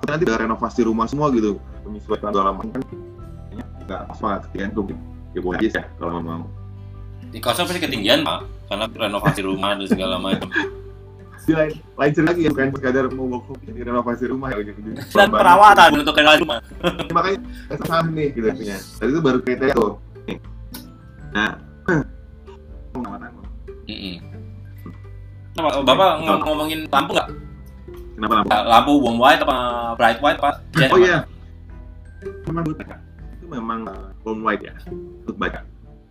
[0.05, 2.83] Tapi nanti udah renovasi rumah semua gitu menyesuaikan segala macam kan
[3.81, 4.93] nggak apa tergantung
[5.33, 6.45] ya boleh aja ya kalau memang
[7.27, 8.41] Di kosong pasti ketinggian, Pak.
[8.65, 10.49] Karena renovasi rumah dan segala macam.
[11.41, 14.81] di lain lain cerita lagi ya bukan sekadar mau work di renovasi rumah ya gitu
[15.11, 16.59] Dan perawatan untuk renovasi rumah.
[17.17, 17.39] makanya
[17.71, 19.93] kesalahan nih gitu artinya tadi itu baru kriteria tuh
[21.31, 21.53] nah
[22.93, 23.31] pengamatan
[23.85, 24.17] Mhm.
[25.55, 27.29] Bapak, Bapak ngom- ngomongin lampu nggak?
[28.15, 28.51] Kenapa lampu?
[28.51, 29.59] Lampu warm white apa
[29.99, 30.55] bright white, Pak?
[30.79, 31.19] Ya, oh iya
[32.49, 32.97] memang buat baca
[33.35, 34.75] itu memang uh, home white ya.
[35.25, 35.61] Untuk baca.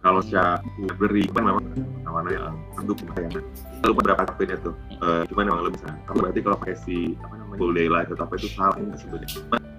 [0.03, 1.63] Kalau secara library kan memang
[2.03, 3.39] warna yang redup ya
[3.87, 4.75] lupa berapa kapitnya tuh.
[4.99, 5.89] Eh, cuman memang lo bisa?
[6.05, 9.27] Kalau berarti kalau pakai si apa namanya full daylight atau apa itu salah ini sebetulnya.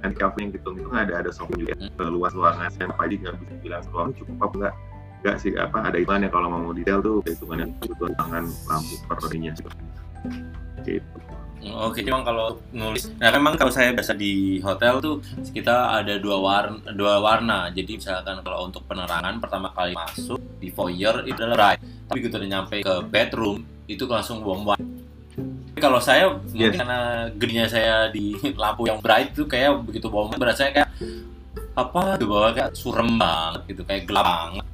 [0.00, 1.74] Nanti Calvin yang hitung itu ada ada software juga.
[1.76, 4.74] Eh, luas ruangan yang apa aja nggak bisa bilang ruang cukup apa enggak.
[5.20, 7.66] Enggak sih apa ada iklannya kalau mau detail tuh hitungannya.
[7.84, 9.68] Kebutuhan tangan lampu per gitu
[10.84, 11.18] gitu
[11.72, 15.24] Oke, cuma kalau nulis, nah memang kalau saya biasa di hotel tuh
[15.55, 17.72] kita ada dua warna, dua warna.
[17.72, 22.37] Jadi misalkan kalau untuk penerangan pertama kali masuk di foyer itu adalah bright, tapi begitu
[22.37, 24.85] udah nyampe ke bedroom itu langsung warm white.
[25.74, 26.77] Tapi Kalau saya mungkin Yes.
[26.79, 27.00] karena
[27.35, 30.90] gerinya saya di lampu yang bright itu kayak begitu warm white berasa kayak
[31.74, 34.66] apa tuh bahwa kayak surem banget gitu, kayak gelap banget.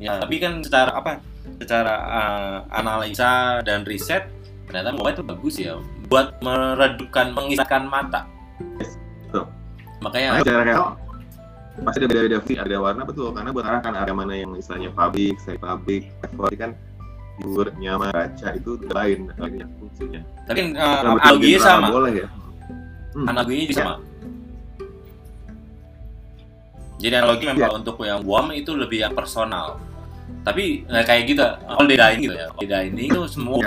[0.00, 1.20] Ya, tapi kan secara apa?
[1.60, 4.28] Secara uh, analisa dan riset
[4.68, 5.74] ternyata warm white itu bagus ya
[6.10, 8.26] buat meredupkan mengisahkan mata.
[9.30, 9.46] betul.
[10.02, 10.82] Makanya cara kayak
[11.80, 15.56] pasti ada beda-beda ada warna betul karena buat arahkan area mana yang istilahnya public, semi
[15.56, 16.70] public, level kan
[17.40, 20.20] tidur nyaman baca itu lain lagi fungsinya.
[20.44, 22.28] tapi uh, analoginya general sama, boleh ya.
[23.16, 23.26] Hmm.
[23.32, 23.80] analoginya juga Ya.
[23.80, 23.94] sama.
[27.00, 27.78] Jadi analogi memang Ya.
[27.80, 29.80] untuk yang warm itu lebih yang personal.
[30.40, 33.66] tapi eh, kayak gitu all day dining gitu ya all day dining itu semua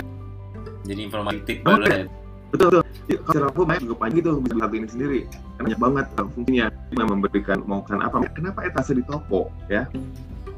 [0.87, 2.07] jadi informatif boleh
[2.53, 2.83] betul betul.
[3.03, 5.19] Kalau secara aku banyak juga pagi tuh bisa ini sendiri.
[5.27, 6.65] Karena banyak banget uh, fungsinya.
[6.93, 9.89] Dia memberikan mau makan apa kenapa etase di toko ya?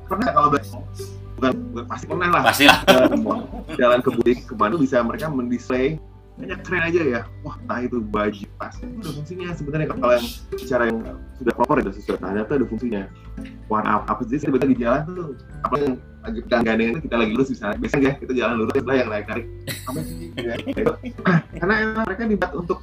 [0.06, 0.64] Pernah kalau bukan,
[1.40, 2.42] bukan pasti pernah lah.
[2.46, 2.80] Pasti lah.
[2.86, 3.08] Eh,
[3.80, 5.98] jalan ke butik ke Bandung bisa mereka mendisplay
[6.36, 7.22] banyak keren aja ya.
[7.48, 9.88] Wah entah itu baju tas itu ada fungsinya sebenarnya.
[9.88, 10.28] Kalau yang
[10.68, 11.00] cara yang
[11.40, 13.02] sudah proper itu sesuai standar itu ada fungsinya.
[13.72, 15.30] Warna apa, apa sih sebetulnya di jalan tuh
[15.64, 15.94] apa yang
[16.26, 19.46] lagi gandeng kita lagi lurus misalnya biasanya ya kita jalan lurus sebelah yang naik narik
[19.86, 20.94] apa sih ya, gitu.
[21.62, 22.80] karena emang mereka dibuat untuk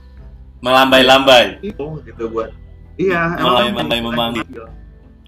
[0.62, 1.46] melambai-lambai.
[1.60, 2.50] Itu gitu buat
[2.96, 4.46] iya Melambai-lambai memanggil.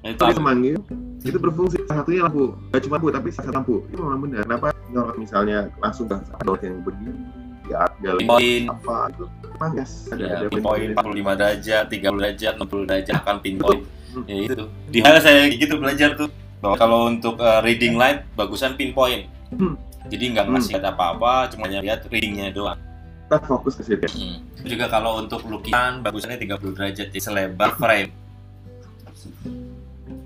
[0.05, 0.77] itu tapi memanggil
[1.25, 1.77] itu berfungsi.
[1.89, 3.75] Salah satunya lampu gak cuma lampu tapi salah satu lampu.
[3.93, 4.45] Itu memang benar.
[4.49, 4.69] Kenapa?
[4.93, 6.17] Nyorot misalnya langsung ke
[6.63, 9.25] yang begini ya dalam pinpoint apa itu.
[9.55, 13.83] Memang gas ada ya, ada pinpoint 45 derajat 30 derajat 60 derajat akan pinpoint
[14.15, 14.31] Hmm.
[14.31, 14.65] ya itu.
[14.95, 16.31] Di hal saya gitu belajar tuh
[16.63, 19.75] bahwa kalau untuk uh, reading light bagusan pinpoint Hmm.
[20.07, 22.79] jadi nggak ngasih lihat apa-apa cuma hanya lihat readingnya doang.
[23.27, 24.07] Kita fokus ke situ.
[24.07, 24.39] Hmm.
[24.63, 28.11] Juga kalau untuk lukisan bagusannya 30 derajat jadi selebar frame.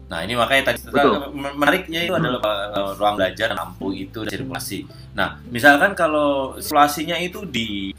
[0.08, 1.36] Nah ini makanya tadi Betul.
[1.36, 4.78] menariknya itu adalah ruang belajar lampu itu dan sirkulasi.
[5.12, 7.92] Nah misalkan kalau sirkulasinya itu di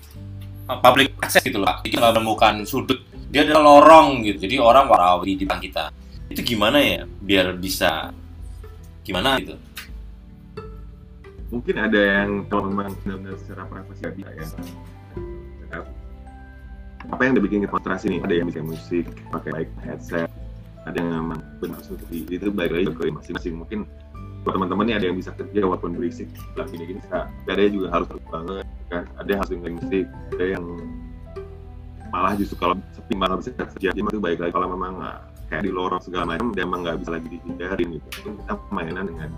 [0.66, 4.90] uh, public access gitu loh, jadi nggak menemukan sudut, dia ada lorong gitu, jadi orang
[4.90, 5.94] warawi di depan kita.
[6.30, 8.10] Itu gimana ya biar bisa
[9.06, 9.58] gimana gitu?
[11.50, 14.58] mungkin ada yang kalau memang benar-benar secara privasi nggak bisa
[15.70, 15.82] ya
[17.10, 20.30] apa yang dibikin konsentrasi nih ada yang bisa musik pakai baik headset
[20.90, 21.40] ada yang memang
[22.10, 23.54] di itu baik lagi ke masing-masing.
[23.62, 23.80] Mungkin
[24.42, 27.88] buat teman-teman nih ada yang bisa kerja walaupun berisik lah gini gini ada yang juga
[27.92, 29.04] harus banget kan?
[29.20, 30.66] Ada yang harus dengerin musik ada yang
[32.10, 33.94] malah justru kalau sepi malah bisa kerja.
[33.94, 35.20] Jadi itu baik lagi kalau memang ah,
[35.52, 38.08] kayak di lorong segala macam dia emang nggak bisa lagi dihindarin gitu.
[38.10, 39.30] Mungkin kita mainan dengan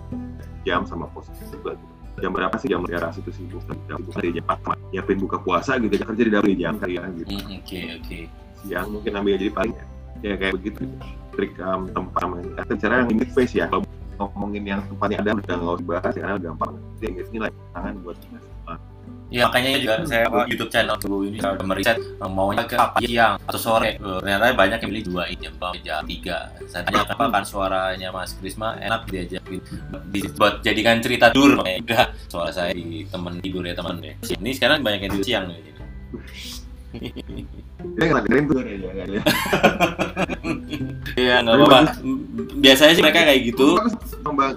[0.64, 1.92] jam sama posisi juga gitu.
[2.20, 2.68] Jam berapa sih?
[2.70, 6.30] Jam daerah situ sibuk jam sibuk dari jam 4 nyiapin buka puasa gitu kerja di
[6.32, 7.28] dapur jam kali ya gitu.
[7.32, 8.18] Hmm, Oke oke.
[8.62, 9.84] siang mungkin ambil jadi paling ya,
[10.22, 10.86] ya kayak begitu
[11.32, 13.84] trik um, tempat main atau cara yang limit face ya kalau
[14.20, 18.16] ngomongin yang tempatnya ada udah nggak usah bahas karena gampang dia ingat nilai tangan buat
[18.20, 18.74] kita semua
[19.32, 22.76] Ya makanya juga saya apa, YouTube channel dulu ini saya udah meriset eh, maunya ke
[22.76, 23.96] apa siang atau sore.
[23.96, 26.52] Eh, Ternyata banyak yang milih dua jam jam tiga.
[26.68, 29.64] Saya tanya apa kan suaranya Mas Krisma enak diajakin
[30.12, 31.64] dibuat jadikan cerita dur.
[31.64, 34.12] Eh, udah suara saya di temen tidur ya teman deh.
[34.20, 35.44] Ini sekarang banyak yang tidur siang
[36.92, 39.22] nggak dengerin tuh ya ya ya
[41.18, 41.80] Iya nggak apa-apa.
[42.58, 43.76] Biasanya sih mereka kayak gitu.
[44.22, 44.56] Bang,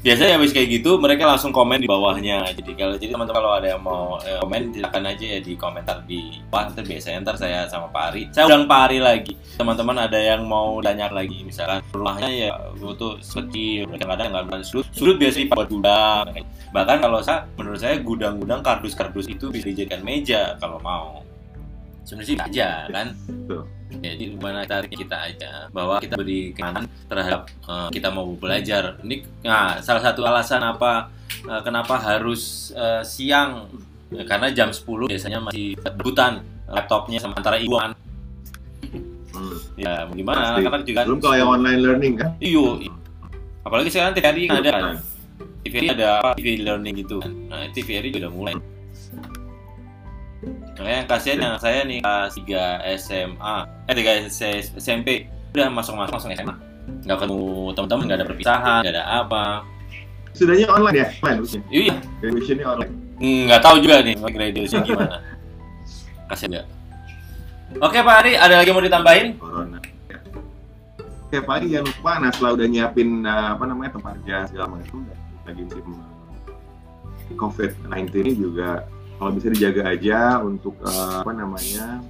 [0.00, 2.48] biasanya habis kayak gitu mereka langsung komen di bawahnya.
[2.56, 6.00] Jadi kalau jadi teman-teman kalau ada yang mau eh, komen silakan aja ya di komentar
[6.08, 6.72] di bawah.
[6.72, 8.22] Ntar biasanya ntar saya sama Pak Ari.
[8.32, 9.32] Saya undang Pak Ari lagi.
[9.60, 14.86] Teman-teman ada yang mau tanya lagi misalkan rumahnya ya butuh seperti kadang-kadang nggak bilang sudut.
[14.96, 16.24] Sudut biasanya buat gudang.
[16.72, 21.20] Bahkan kalau saya menurut saya gudang-gudang kardus-kardus itu bisa dijadikan meja kalau mau
[22.10, 23.14] sebenarnya sih aja kan?
[23.30, 23.62] Betul.
[23.90, 28.98] jadi gimana cara kita aja bahwa kita beri kenyamanan terhadap eh, kita mau belajar.
[29.06, 31.14] Ini nah salah satu alasan apa
[31.46, 33.70] eh, kenapa harus eh, siang?
[34.10, 37.94] Ya, karena jam 10 biasanya masih rebutan laptopnya sama antara ibu kan
[39.30, 39.78] hmm.
[39.78, 40.58] ya gimana?
[40.58, 42.34] Anak-anak juga belum kalau yang online learning kan?
[42.42, 42.82] Iyo.
[43.62, 44.58] Apalagi sekarang TVRI kan?
[44.66, 44.94] Ada kan
[45.62, 46.30] TVRI ada apa?
[46.34, 47.32] TV learning gitu kan?
[47.46, 48.58] Nah TVRI juga mulai
[50.80, 53.54] Yang kasihan yang saya nih kelas 3 SMA,
[53.88, 53.94] eh
[54.28, 55.08] 3 SMP
[55.52, 56.54] udah masuk-masuk langsung SMA.
[57.04, 57.44] Nggak ketemu
[57.76, 59.44] teman-teman, nggak ada perpisahan, nggak ada apa.
[60.30, 61.42] sudahnya online ya online
[61.74, 65.20] Iya, graduationnya online nggak tahu juga nih graduation gimana.
[66.32, 66.66] Kasihan nggak?
[67.84, 69.36] Oke Pak Ari, ada lagi mau ditambahin?
[69.36, 70.18] corona ya.
[71.28, 74.66] Oke Pak Adi jangan lupa nah setelah udah nyiapin uh, apa namanya tempat kerja segala
[74.74, 75.06] macam
[75.46, 78.88] lagi musim uh, COVID-19 ini juga
[79.20, 82.00] kalau bisa dijaga aja untuk uh, apa namanya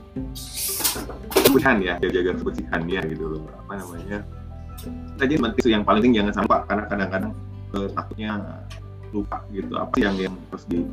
[1.35, 1.95] kebersihan ya.
[1.99, 3.43] Jaga kebersihannya gitu loh.
[3.67, 4.23] Apa namanya
[5.19, 6.63] tadi penting yang paling penting jangan sampah.
[6.71, 7.33] Karena kadang-kadang
[7.75, 8.31] uh, takutnya
[9.11, 9.75] lupa gitu.
[9.75, 10.87] Apa yang yang harus di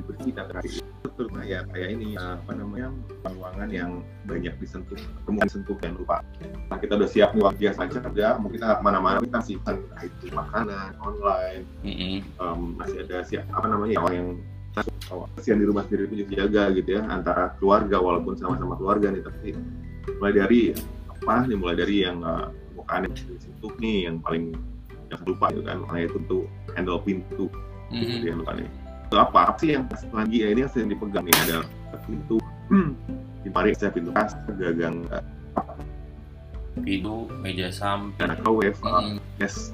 [0.00, 0.48] dibersihkan?
[0.48, 2.88] Terakhir betul nah, ya kayak ini uh, apa namanya
[3.28, 4.96] ruangan yang banyak disentuh.
[5.28, 6.24] Kemudian disentuh dan lupa.
[6.72, 7.98] Nah kita udah siap nih biasa aja.
[8.00, 9.76] Kerja mau kita ke mana-mana kita simpan.
[9.76, 11.68] Entah itu makanan online.
[11.84, 12.16] Mm-mm.
[12.24, 14.30] em, masih ada siap apa namanya orang yang
[14.74, 19.22] kasihan di rumah sendiri itu juga jaga gitu ya antara keluarga walaupun sama-sama keluarga nih
[19.22, 19.48] tapi
[20.18, 20.60] mulai dari
[21.08, 24.44] apa nih mulai dari yang uh, bukan yang disentuh nih yang paling
[25.08, 26.42] yang lupa gitu kan makanya itu tuh
[26.74, 27.46] handle pintu
[27.92, 28.00] Mhm.
[28.10, 28.68] gitu yang lupa nih
[29.04, 31.56] itu apa apa sih yang lagi ya, ini yang sering dipegang nih ada
[32.02, 32.36] pintu
[33.44, 35.22] di mari saya pintu kas gagang uh,
[36.74, 38.26] Pintu, meja samping.
[38.26, 39.22] microwave uh, Mm-mm.
[39.38, 39.70] yes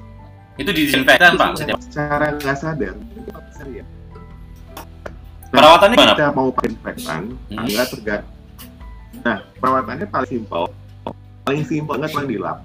[0.61, 2.93] Itu disinfektan pak secara nggak sadar
[3.65, 3.83] ya.
[5.51, 6.13] Perawatannya gimana?
[6.15, 7.21] kita mau pakai disinfektan
[7.51, 7.67] Hmm.
[7.67, 8.39] nggak tergantung
[9.21, 10.63] nah perawatannya paling simpel.
[11.45, 12.57] Paling simpel nggak paling dilap.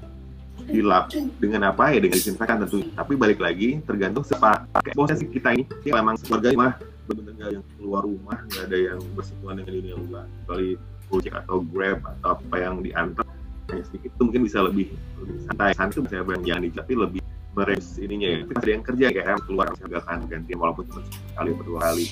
[0.66, 1.04] Dilap
[1.42, 1.92] dengan apa?
[1.92, 2.86] Ya dengan disinfektan tentu.
[2.94, 5.66] Tapi balik lagi tergantung sepa pakai posisi kita ini.
[5.82, 6.72] Ya, memang keluarga mah
[7.06, 10.68] benar-benar nggak yang keluar rumah nggak ada yang bersentuhan dengan dunia luar kecuali
[11.06, 13.26] Gojek atau Grab atau apa yang diantar
[13.70, 14.10] hanya sedikit.
[14.14, 14.86] Itu mungkin bisa lebih
[15.22, 15.70] lebih santai.
[15.74, 17.22] Santai bisa di tapi lebih
[17.56, 18.38] meres ininya ya.
[18.46, 22.06] Tapi ada yang kerja kayak keluar misalnya kan ganti walaupun cuma sekali atau dua kali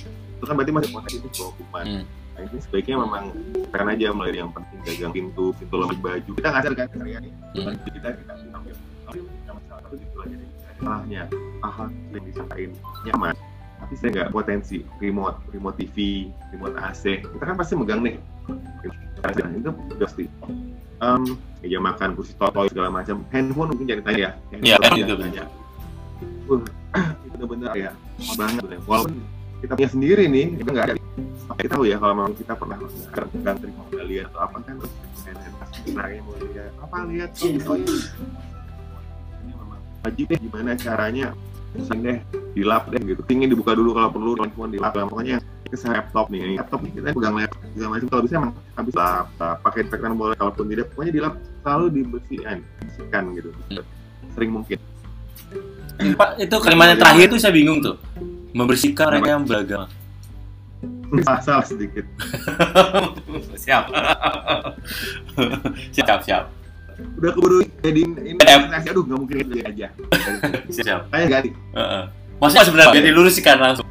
[0.45, 2.05] itu kan berarti masih potensi itu bawa kuman Hmm.
[2.34, 3.24] nah ini sebaiknya memang
[3.72, 6.30] karena aja mulai dari yang penting gagang pintu pintu lemari baju.
[6.34, 7.74] Kita nggak sadar kan karya nih Hmm.
[7.88, 8.74] kita kita ambil
[9.55, 11.22] masalah tapi gitu aja deh salahnya
[11.62, 12.70] hal yang disangkain
[13.07, 13.34] nyaman
[13.78, 15.97] tapi saya nggak potensi remote remote TV
[16.51, 18.14] remote AC kita kan pasti megang nih.
[19.24, 20.24] Nah, itu pasti.
[21.01, 23.24] Um, meja makan kursi totoy segala macam.
[23.32, 24.30] Handphone mungkin jangan tanya ya.
[24.61, 25.45] Iya, kan, jangan itu tanya.
[26.49, 26.61] Uh,
[27.24, 27.90] itu bener-bener ya
[28.36, 28.61] banget.
[28.64, 28.78] Bener.
[28.84, 29.12] walaupun
[29.65, 30.95] kita punya sendiri nih kita nggak ada.
[31.57, 34.93] Kita tahu ya kalau memang kita pernah nggak terima kembalian atau apa kan terus
[35.97, 37.31] nanya mau lihat apa lihat?
[37.65, 37.81] Oh,
[40.05, 41.33] oh, deh gimana caranya?
[41.73, 42.21] Pesan deh
[42.53, 43.25] dilap deh gitu.
[43.33, 47.37] Ingin dibuka dulu kalau perlu telepon dilap pokoknya ke laptop nih laptop nih kita pegang
[47.41, 48.07] laptop segala macam.
[48.12, 51.35] Kalau bisa emang habis lap pakai disinfektan boleh kalaupun tidak pokoknya dilap
[51.65, 53.51] selalu dibersihkan bersihkan gitu.
[54.37, 54.79] Sering mungkin.
[55.95, 57.97] Pak itu kalimat yang terakhir tuh saya bingung tuh.
[58.55, 59.87] Membersihkan mereka yang beragama.
[61.41, 62.05] salah sedikit
[63.63, 63.87] siap.
[65.91, 66.45] siap siap.
[67.19, 69.89] udah keburu jadi ini nasi aduh nggak mungkin itu aja
[70.69, 71.01] Siap.
[71.09, 72.03] kayak ganti Heeh.
[72.37, 73.87] Maksudnya sebenarnya biar diluruskan langsung.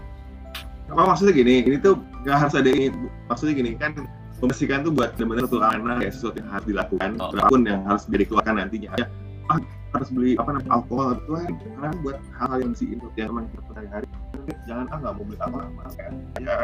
[0.85, 2.87] apa maksudnya gini ini tuh nggak harus ada ini
[3.25, 3.91] maksudnya gini kan
[4.37, 7.29] membersihkan tuh buat benar-benar untuk anak ya sesuatu yang harus dilakukan Oh.
[7.31, 9.07] berapun yang harus dikeluarkan nantinya ya
[9.93, 11.09] harus beli apa namanya alkohol.
[11.21, 14.07] Itu kan karena buat hal-hal yang bersihin tuh yang memang kita hari-hari
[14.67, 16.55] jangan ah nggak mau beli apa apa kan ya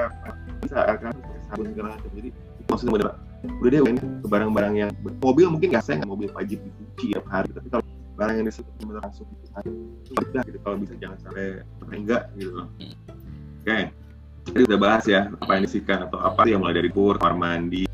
[0.59, 2.11] bisa kan pakai sabun segala macam.
[2.17, 2.29] Jadi
[2.67, 3.07] maksudnya bener
[3.39, 4.91] udah deh ini ke barang-barang yang
[5.23, 7.83] mobil mungkin nggak saya nggak mobil wajib dicuci tiap hari tapi kalau
[8.19, 9.71] barang yang di situ benar langsung dicuci
[10.11, 11.63] itu udah gitu kalau bisa jangan sampai
[11.95, 12.51] enggak gitu.
[12.51, 12.93] Loh Hmm.
[13.63, 13.79] oke
[14.49, 17.85] Tadi udah bahas ya apa yang disikan atau apa yang mulai dari kur, kamar mandi,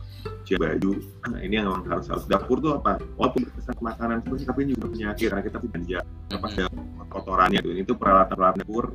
[0.53, 0.91] baju.
[1.33, 2.25] Nah, ini yang memang harus harus.
[2.29, 3.01] Dapur tuh apa?
[3.17, 6.65] Walaupun berkesan makanan seperti tapi juga penyakit karena kita belanja apa ada
[7.09, 7.59] kotorannya.
[7.65, 8.85] Ini tuh peralatan peralatan dapur.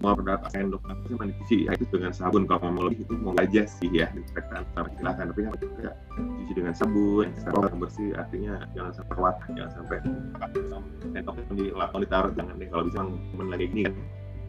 [0.00, 2.42] Mau peralatan sendok apa sih mandi cuci ya itu dengan sabun.
[2.48, 5.24] Kalau mau lebih itu mau aja sih ya disinfektan sama silakan.
[5.32, 8.08] Tapi kan juga cuci dengan sabun sabun yang bersih.
[8.16, 9.96] Artinya jangan sampai kuat jangan sampai
[11.12, 12.32] sendok yang dilakon ditaruh.
[12.32, 13.64] Jangan deh kalau bisa temen lagi.
[13.68, 13.94] Gini kan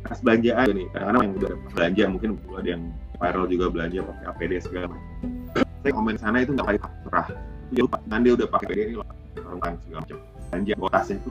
[0.01, 0.87] pas belanja aja nih.
[0.95, 2.83] Kadang-kadang yang udah belanja mungkin ada yang
[3.19, 7.27] viral juga belanja pakai APD segala macam saya komen sana itu nggak pakai terah.
[7.71, 9.07] Dia lupa kan dia udah pakai ini loh
[9.41, 10.17] orang segala macam.
[10.51, 11.29] Belanja tasnya itu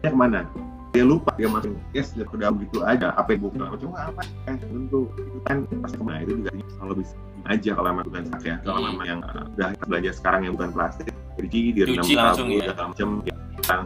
[0.00, 0.40] dia ke mana?
[0.94, 3.10] Dia lupa dia masuk yes dia udah begitu aja.
[3.18, 5.00] Apa yang buka macam "Wah, apa eh tentu.
[5.18, 7.14] Itu kan pasti ke mana itu juga kalau bisa
[7.44, 8.56] aja kalau emang bukan sak ya.
[8.62, 8.88] Kalau Hmm.
[8.94, 12.70] memang yang uh, udah belanja sekarang yang bukan plastik cuci direndam Cuci langsung ya.
[12.78, 13.34] macam ya,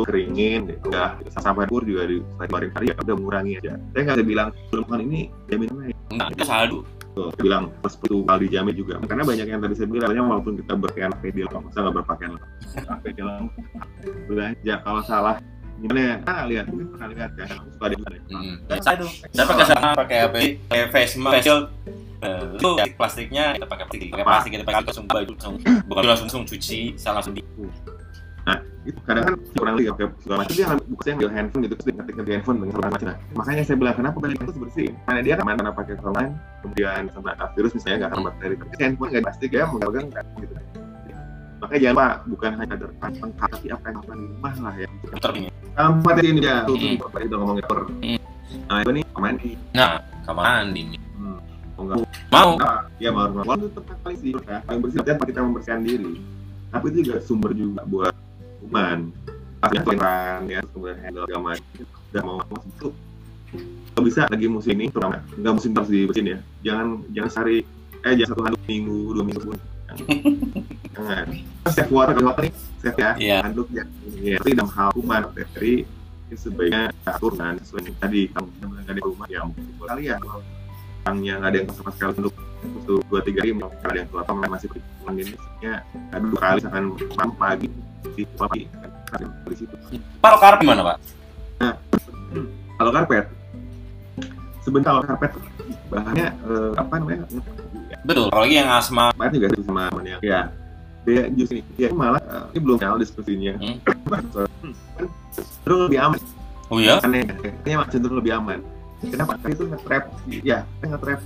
[0.04, 1.08] keringin ya udah.
[1.40, 3.72] Sampai dapur juga di selain hari ya udah mengurangi aja.
[3.96, 6.78] Saya nggak ada bilang belum ini jamin aja Enggak, itu saldo.
[7.34, 10.72] Saya bilang pas itu kali dijamin juga karena banyak yang tadi saya bilang walaupun kita
[10.78, 12.32] berpakaian APD lengkap masa nggak berpakaian
[12.86, 13.86] APD lengkap
[14.30, 15.34] belanja kalau salah
[15.78, 17.86] gimana ya ah, lihat mungkin pernah lihat kan aku suka.
[18.34, 18.56] Hmm.
[19.30, 20.38] Saya pakai sama pakai apa?
[20.66, 21.66] Pakai face shield.
[22.18, 25.54] Eh, itu plastiknya kita pakai plastik, pakai plastik kita pakai langsung baju langsung
[25.86, 27.42] bukan langsung langsung cuci, saya langsung di.
[28.88, 31.74] Itu kadang kan orang lihat kayak segala macam dia ngambil buku saya ngambil handphone gitu
[31.76, 34.88] terus ngetik di handphone dengan segala macam nah, makanya saya bilang kenapa balik itu bersih
[35.04, 36.28] karena dia kan mana pakai keran
[36.64, 40.54] kemudian ada virus misalnya nggak akan bakteri tapi handphone nggak plastik ya megang kan gitu
[41.58, 43.12] makanya jangan lupa bukan hanya lengkap
[43.50, 44.88] tapi apa yang apa di rumah lah ya
[45.78, 46.98] tadi ini ya, tuh, Hmm.
[46.98, 47.78] tuh, Bapak udah ngomongin per.
[48.02, 48.18] Hmm.
[48.66, 49.50] Nah, itu nih mandi.
[49.76, 49.90] Nah,
[50.26, 51.00] kamar mandi nih.
[51.14, 51.38] Hmm.
[51.78, 51.96] Enggak.
[52.34, 52.50] Mau?
[52.58, 54.58] Nah, ya mau mau itu tetap kali sih ya.
[54.66, 56.14] Paling bersih dan kita membersihkan diri.
[56.68, 58.14] Tapi itu juga sumber juga buat
[58.68, 58.98] kuman.
[59.58, 61.64] Pasnya kotoran ya, kemudian handle macam.
[62.12, 62.88] Udah mau mau itu.
[63.96, 66.38] Kalau bisa lagi musim ini terutama enggak musim terus dibersihin ya.
[66.62, 67.56] Jangan jangan sehari
[68.06, 69.58] eh jangan satu handuk minggu dua minggu pun.
[70.94, 71.26] Jangan.
[71.72, 73.38] Setiap water kalau water nih, setiap ya Iya.
[73.42, 73.84] handuk ya.
[74.20, 75.74] Iya, tapi dalam hal kuman bakteri
[76.28, 80.16] ini sebaiknya atur kan sesuai tadi kalau nggak ada rumah ya mungkin dua kali ya
[80.20, 80.44] kalau
[81.08, 82.34] orangnya nggak ada yang sama sekali untuk
[82.64, 85.34] untuk dua tiga hari mau ada yang keluar masih pulang ini
[86.10, 86.84] ada dua kali misalkan
[87.14, 87.68] malam pagi
[88.14, 88.62] di pagi
[89.08, 89.74] kan di situ
[90.20, 90.96] kalau karpet gimana, Pak?
[92.78, 93.24] kalau karpet
[94.62, 95.32] sebentar kalau karpet
[95.88, 97.24] bahannya eh, apa namanya
[98.06, 99.10] Betul, apalagi yang asma.
[99.16, 100.40] Kemarin juga sih sama yang ya
[101.08, 103.76] dia justru ini dia malah eh, ini belum kenal diskusinya Hmm.
[105.64, 106.20] terus lebih aman
[106.68, 107.00] Oh iya?
[107.00, 107.24] Aneh,
[107.64, 108.60] kayaknya cenderung lebih aman.
[109.00, 109.40] Kenapa?
[109.40, 110.04] Karena itu nge-trap,
[110.44, 111.20] ya, nge-trap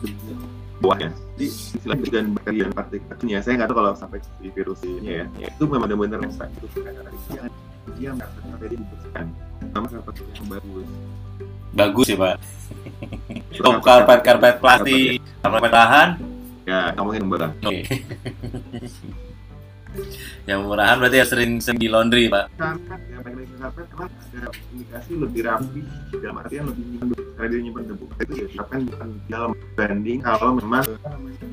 [0.82, 1.10] bawahnya.
[1.38, 5.48] Jadi istilah dan bakteri dan partikelnya, saya nggak tahu kalau sampai si virusnya ya, ya
[5.48, 7.42] itu memang benar-benar nge itu karena dia
[7.94, 9.26] dia nggak sampai dia dibersihkan.
[9.72, 10.88] Sama karpet yang bagus.
[11.72, 12.36] Bagus ya pak.
[13.62, 16.08] Oh, karpet karpet plastik, karpet tahan.
[16.66, 17.50] Ya, ngomongin murah.
[17.62, 17.84] Oke.
[20.48, 22.48] yang murahan berarti ya sering sering di laundry pak.
[22.56, 25.80] Karpet, ya pakai karpet emang ada indikasi lebih rapi
[26.18, 30.18] dalam artian lebih nyimpan debu karena dia nyimpan debu itu ya siapkan bukan dalam banding
[30.24, 30.84] kalau memang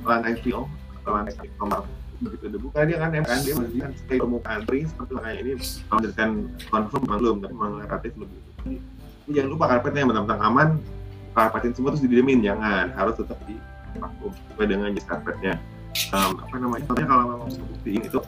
[0.04, 0.66] lantai film
[1.02, 1.82] atau lantai kamar
[2.20, 5.52] begitu debu karena dia kan kan dia masih kan stay permukaan ring seperti makanya ini
[5.88, 6.30] berdasarkan
[6.68, 8.40] confirm belum tapi memang relatif lebih.
[8.68, 8.78] Ini
[9.32, 10.70] jangan lupa karpetnya yang benar-benar aman
[11.38, 12.92] karpetin semua terus didiemin jangan.
[12.98, 13.56] Harus tetap di
[13.98, 15.54] vakum sesuai dengan jenis karpetnya
[16.14, 18.20] um, apa namanya soalnya kalau memang buktiin itu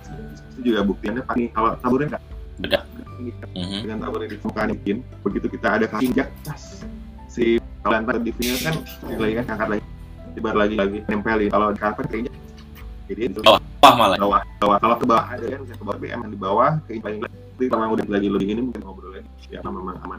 [0.51, 2.23] itu juga buktiannya pakai kalau taburin nggak?
[2.61, 2.83] Bedah.
[3.21, 3.79] ini Mhm.
[3.85, 4.97] dengan taburin di permukaan bikin.
[5.21, 6.83] Begitu kita ada kaki injak tas.
[7.29, 8.75] Si kalau antar di vinyl kan
[9.17, 9.83] lagi kan angkat lagi.
[10.31, 11.49] Tibar lagi lagi nempelin.
[11.51, 12.31] Kalau di karpet kayaknya
[13.11, 13.39] jadi itu.
[13.43, 13.61] Bawah.
[13.81, 14.17] Wah malah.
[14.17, 14.77] bawah bawah.
[14.77, 17.19] Kalau ke bawah ada kan bisa ke bawah emang di bawah paling
[17.61, 19.21] tapi kalau udah lagi lebih ini mungkin ngobrolnya
[19.53, 20.17] ya memang aman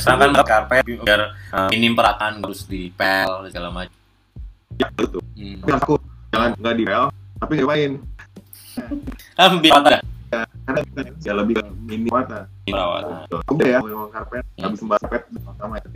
[0.00, 1.20] Sekarang kan karpet biar
[1.50, 3.94] uh, minim perakan harus dipel segala macam.
[4.72, 5.56] ya betul Hmm.
[5.58, 5.94] tapi aku
[6.30, 7.06] jangan nggak di rel
[7.38, 7.92] tapi ngapain
[9.34, 9.98] Kan biar ada
[10.62, 13.24] karena kita ya lebih ke mini mata perawatan.
[13.50, 15.22] udah ya memang karpet habis membahas karpet
[15.56, 15.88] sama ya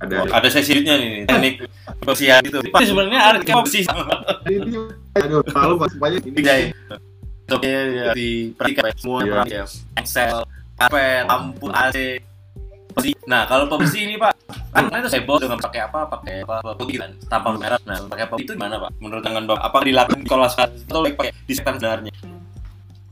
[0.00, 1.54] ada Oh, ada sesinya nih teknik
[2.00, 2.56] kebersihan itu.
[2.62, 3.84] Tapi sebenarnya ada bersih
[4.46, 4.80] ini
[5.12, 6.62] aduh kalau semuanya ini Jai.
[7.50, 9.42] Oke, ya, diperhatikan semua Iya.
[9.44, 9.64] ya.
[9.98, 10.46] Excel,
[10.78, 11.96] karpet, lampu, AC.
[13.30, 14.34] Nah, kalau pembersih ini Pak,
[14.74, 16.00] kan itu saya bawa dengan pakai apa?
[16.10, 16.74] Pakai apa?
[16.74, 17.78] Putih kan, tanpa merah.
[17.86, 18.34] Nah, pakai apa?
[18.42, 18.90] Itu gimana Pak?
[18.98, 22.12] Menurut tangan Bapak, apa dilakukan kalau sekarang atau pakai disekan sebenarnya?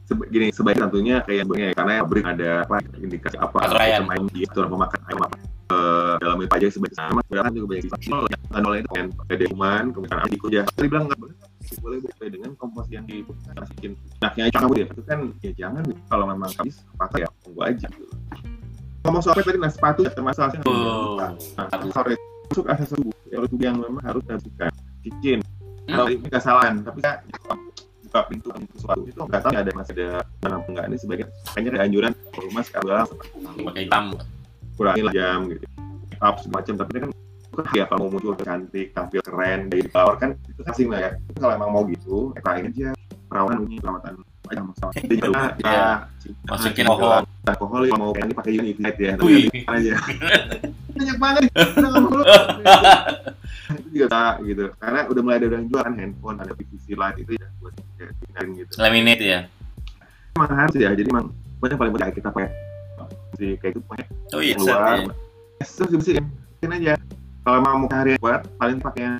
[0.08, 4.08] Gini sebaiknya tentunya kayak yang ya, karena pabrik ada apa indikasi apa Aturan.
[4.08, 5.36] main di aturan pemakaian ayam apa
[5.68, 8.88] eh, dalam itu aja sebaiknya sama kan juga banyak di nol ya kan nol itu
[8.88, 11.36] kan ada kuman kemudian ada aja tadi bilang nggak boleh
[11.84, 13.92] boleh boleh dengan kompos yang dimasukin
[14.24, 17.86] enaknya aja kamu dia itu kan ya jangan kalau memang habis pakai ya tunggu aja
[17.92, 18.07] gitu.
[19.08, 21.16] Ngomong soal tadi nah sepatu ya termasalahnya Oh.
[21.16, 22.14] nah, sore
[22.48, 25.40] masuk aksesoris yang yang memang harus dihasilkan cincin.
[25.88, 25.96] Hmm.
[25.96, 27.16] kalau ini kesalahan tapi kan
[28.04, 30.08] buka pintu pintu sesuatu itu nggak tahu ya ada masih ada
[30.40, 33.06] mana apa enggak ini sebagai kayaknya ada anjuran rumah sekarang
[33.64, 34.04] Pakai hitam.
[34.78, 35.64] kurangi lah jam gitu.
[36.18, 37.10] Up semacam tapi kan
[37.74, 41.10] ya kalau mau muncul cantik tampil keren dari power kan itu kan asing lah ya.
[41.34, 42.94] Kalau emang mau gitu ekrain aja.
[43.28, 44.12] Perawatan ini perawatan
[44.48, 44.92] aja masalah.
[44.94, 45.44] Jadi Iya.
[45.60, 45.86] ya
[46.44, 47.22] Masukin nah, alkohol.
[47.44, 49.12] alkohol ya mau ini pakai unit ya.
[49.18, 49.48] Wih.
[49.48, 49.94] tapi aja.
[50.92, 51.42] Banyak banget.
[53.68, 54.64] Itu juga bisa gitu.
[54.78, 58.12] Karena udah mulai ada yang jual kan handphone ada PVC light itu ya buat kayak
[58.22, 58.72] hindarin gitu.
[58.78, 59.40] Laminate ya.
[60.34, 62.46] emang harus ya jadi emang banyak paling penting kita pakai
[63.34, 65.02] si kayak gitu pakai Oh iya, keluar.
[65.02, 65.10] ya.
[65.58, 66.92] terus dibersihin bersihin aja.
[67.42, 69.16] Kalau mau mau hari yang kuat paling pakai yang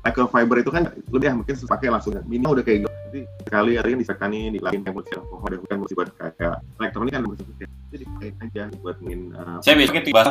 [0.00, 0.82] microfiber itu kan
[1.12, 4.60] lebih ya mungkin pakai langsung minimal udah kayak gitu jadi sekali ada yang disekanin di
[4.62, 7.22] lain yang bersih alkohol ada bukan buat kayak elektronik kan
[7.58, 10.22] ya jadi pakai aja buat ngin uh, Saya biasanya tiba.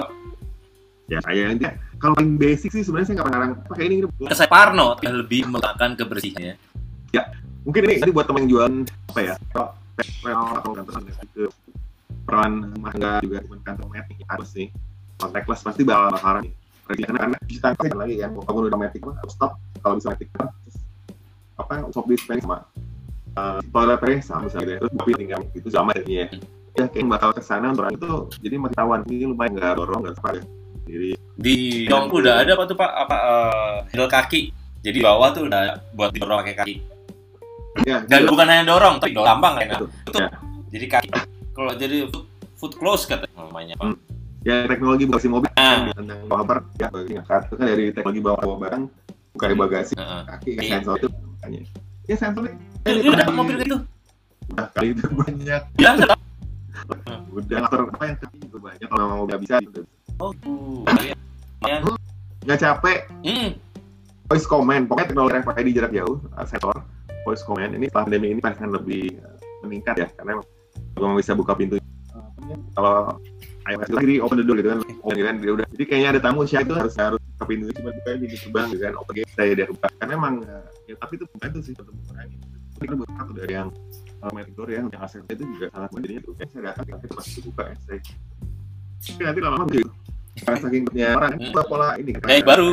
[1.10, 1.44] Ya saya
[2.00, 4.24] kalau paling basic sih sebenarnya saya nggak pernah pakai ini gitu.
[4.32, 6.56] saya Parno lebih meletakkan kebersihannya.
[7.68, 8.74] mungkin ini tadi buat temen yang jualan
[9.12, 9.76] apa ya kalau
[10.24, 10.96] rel atau kantor
[11.36, 11.46] ke
[12.24, 14.70] peran rumah enggak juga cuma kantor metik harus nih.
[15.20, 16.54] Contactless pasti bakal bakaran nih.
[16.88, 19.52] Karena karena tangan kan lagi kan walaupun udah metik mah harus stop.
[19.84, 20.48] Kalau bisa metik kan
[21.70, 22.66] apa soft dispensing sama
[23.38, 24.80] uh, toilet paper sama misalnya gitu ya.
[24.82, 26.26] terus tapi tinggal itu sama jadinya
[26.74, 28.12] ya kayak bakal ke sana untuk orang itu
[28.42, 30.44] jadi masih tawan ini lumayan nggak dorong nggak sepadan
[30.90, 31.10] jadi
[31.40, 32.92] Di Yong udah ada apa tuh Pak?
[33.08, 34.52] Apa eh, handle kaki.
[34.84, 36.76] Jadi bawah tuh udah buat didorong pakai kaki.
[37.88, 38.36] ya Dan gitu.
[38.36, 39.68] bukan hanya dorong, tapi dorong tambang kan.
[39.72, 39.88] Betul.
[40.04, 40.20] Tutup.
[40.20, 40.30] Ya.
[40.76, 41.10] Jadi kaki.
[41.56, 42.26] Kalau jadi foot,
[42.60, 43.88] foot close kata namanya Pak.
[43.88, 43.96] Hmm.
[44.44, 45.92] ya teknologi bagasi mobil Ah.
[45.92, 48.84] kan bawa barang ya itu kan dari teknologi bawa barang
[49.36, 50.22] buka di bagasi Heeh.
[50.32, 50.72] kaki kan Iya.
[50.80, 51.08] sensor itu
[51.50, 51.66] makanya
[52.06, 52.54] ya sensornya
[52.88, 53.78] Eh, Ini udah mobil itu.
[54.56, 55.62] udah kali itu banyak.
[55.78, 56.16] Ya, sudah.
[57.36, 58.88] udah motor apa yang kaki juga banyak.
[58.88, 59.82] Kalau mau nggak bisa gitu.
[60.24, 60.32] Oh,
[62.48, 63.00] nggak capek.
[63.28, 63.52] Hmm.
[64.32, 64.88] voice command.
[64.88, 66.72] Pokoknya teknologi yang pakai di jarak jauh uh, sensor
[67.28, 67.76] voice command.
[67.76, 69.38] Ini setelah pandemi ini pasti akan lebih uh,
[69.68, 70.32] meningkat ya karena
[70.96, 71.76] memang bisa buka pintu
[72.10, 72.26] Uh,
[72.74, 72.96] kalau
[73.70, 74.80] iOS itu sendiri open the door gitu kan.
[74.82, 75.66] Open gitu kan dia udah.
[75.72, 78.84] Jadi kayaknya ada tamu siapa itu harus harus ke pintu cuma buka pintu gerbang gitu
[78.84, 78.94] kan.
[78.98, 80.34] Oke saya dia buka karena emang
[80.86, 82.38] ya, tapi itu bukan itu sih untuk mengurangi.
[82.80, 83.70] Itu buat satu dari yang
[84.20, 87.64] uh, metode ya yang aset itu juga sangat jadinya tuh saya datang kita pasti buka
[87.68, 88.00] ya saya.
[89.20, 89.90] Nanti lama-lama begitu.
[90.40, 91.52] Karena saking banyak orang Hmm.
[91.52, 92.24] pola pola ini kan.
[92.32, 92.70] Gaya baru,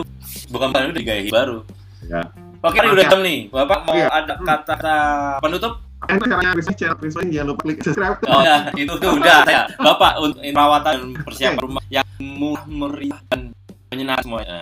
[0.55, 1.59] bukan baru di gaya baru.
[2.07, 2.23] ya.
[2.63, 3.39] Oke, ini udah jam nih.
[3.51, 4.07] Bapak mau Iya.
[4.11, 4.97] ada kata
[5.43, 5.86] penutup?
[6.05, 8.21] Kan caranya research channel Prince jangan lupa klik subscribe.
[8.29, 9.65] Oh ya, itu tuh udah saya.
[9.81, 13.41] Bapak untuk perawatan dan persiapan rumah yang murah meriah dan
[13.89, 14.59] menyenangkan semuanya.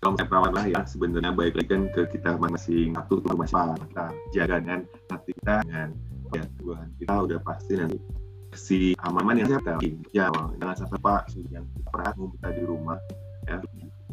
[0.00, 2.96] kalau saya perawat lah ya sebenarnya baik lagi kan ke kita masing-masing.
[2.96, 4.80] Satu tuh masing kita jaga dengan
[5.12, 5.88] hati kita dengan
[6.32, 7.98] ya Tuhan kita udah pasti nanti.
[8.50, 9.62] Si aman yang siap
[10.10, 12.98] ya jangan sampai pak yang pernah kita di rumah
[13.44, 13.60] ya.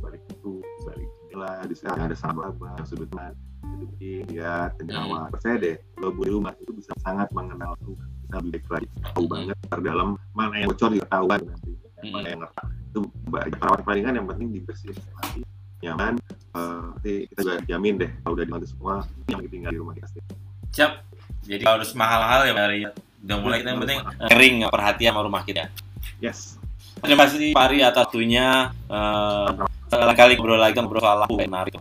[0.04, 3.34] Balik itu balik jendela di sana ada sahabat yang teman
[3.78, 8.08] jadi ya tenjawa percaya deh kalau di rumah itu bisa sangat mengenal Tuhan.
[8.28, 8.88] Bisa lebih baik lagi.
[9.14, 11.72] Tahu banget terdalam mana yang bocor juga tahu kan nanti.
[12.08, 13.00] Mana yang ngerti itu
[13.30, 15.42] banyak perawat palingan yang penting dibersihin nanti
[15.78, 16.14] nyaman
[16.58, 18.96] eh, nanti kita juga jamin deh kalau udah dibantu semua
[19.30, 20.28] yang tinggal di rumah kita sendiri.
[20.74, 20.92] Siap.
[21.48, 22.80] Jadi harus mahal-mahal ya dari
[23.28, 24.00] udah mulai kita yang penting
[24.30, 25.70] kering perhatian sama rumah kita.
[26.22, 26.58] yes.
[26.98, 28.74] Terima kasih Pak Ari atas waktunya.
[28.90, 29.48] Eh,
[29.88, 31.78] sekali kali ngobrol lagi ngobrol soal yang menarik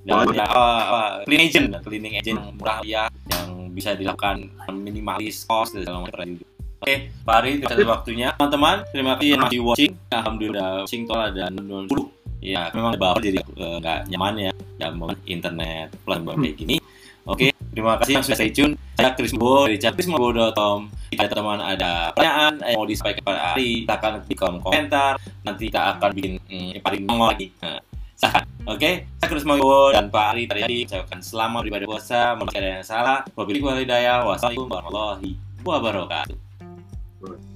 [0.00, 0.32] Boleh.
[0.32, 5.76] ya, apa, apa, cleaning agent, cleaning agent yang murah ya, yang bisa dilakukan minimalis cost
[5.76, 6.48] dan segala macam juga.
[6.80, 8.28] Oke, Pak Ari, terima kasih waktunya.
[8.40, 9.92] Teman-teman, terima kasih yang masih watching.
[10.08, 11.92] Alhamdulillah, watching total ada 60.
[12.40, 14.96] Ya, memang baper jadi eh, nggak nyaman ya, dan
[15.28, 16.80] internet pelan kayak gini.
[17.28, 18.72] Oke, terima kasih yang sudah stay tune.
[18.96, 20.88] Saya Chris Mo dari chrismo.com.
[21.12, 25.14] Jika teman ada pertanyaan yang mau disampaikan kepada Ari, silakan di kolom komentar.
[25.44, 27.46] Nanti kita akan bikin hmm, paling nongol lagi.
[27.60, 27.76] Nah,
[28.72, 29.56] Oke, saya Chris Mo
[29.90, 32.20] dan Pak Ari saya ucapkan selamat beribadah puasa.
[32.36, 33.18] Mungkin ada yang salah.
[33.32, 34.18] Wabillahi walhidayah.
[34.28, 35.30] Wassalamualaikum warahmatullahi
[35.64, 37.49] wabarakatuh.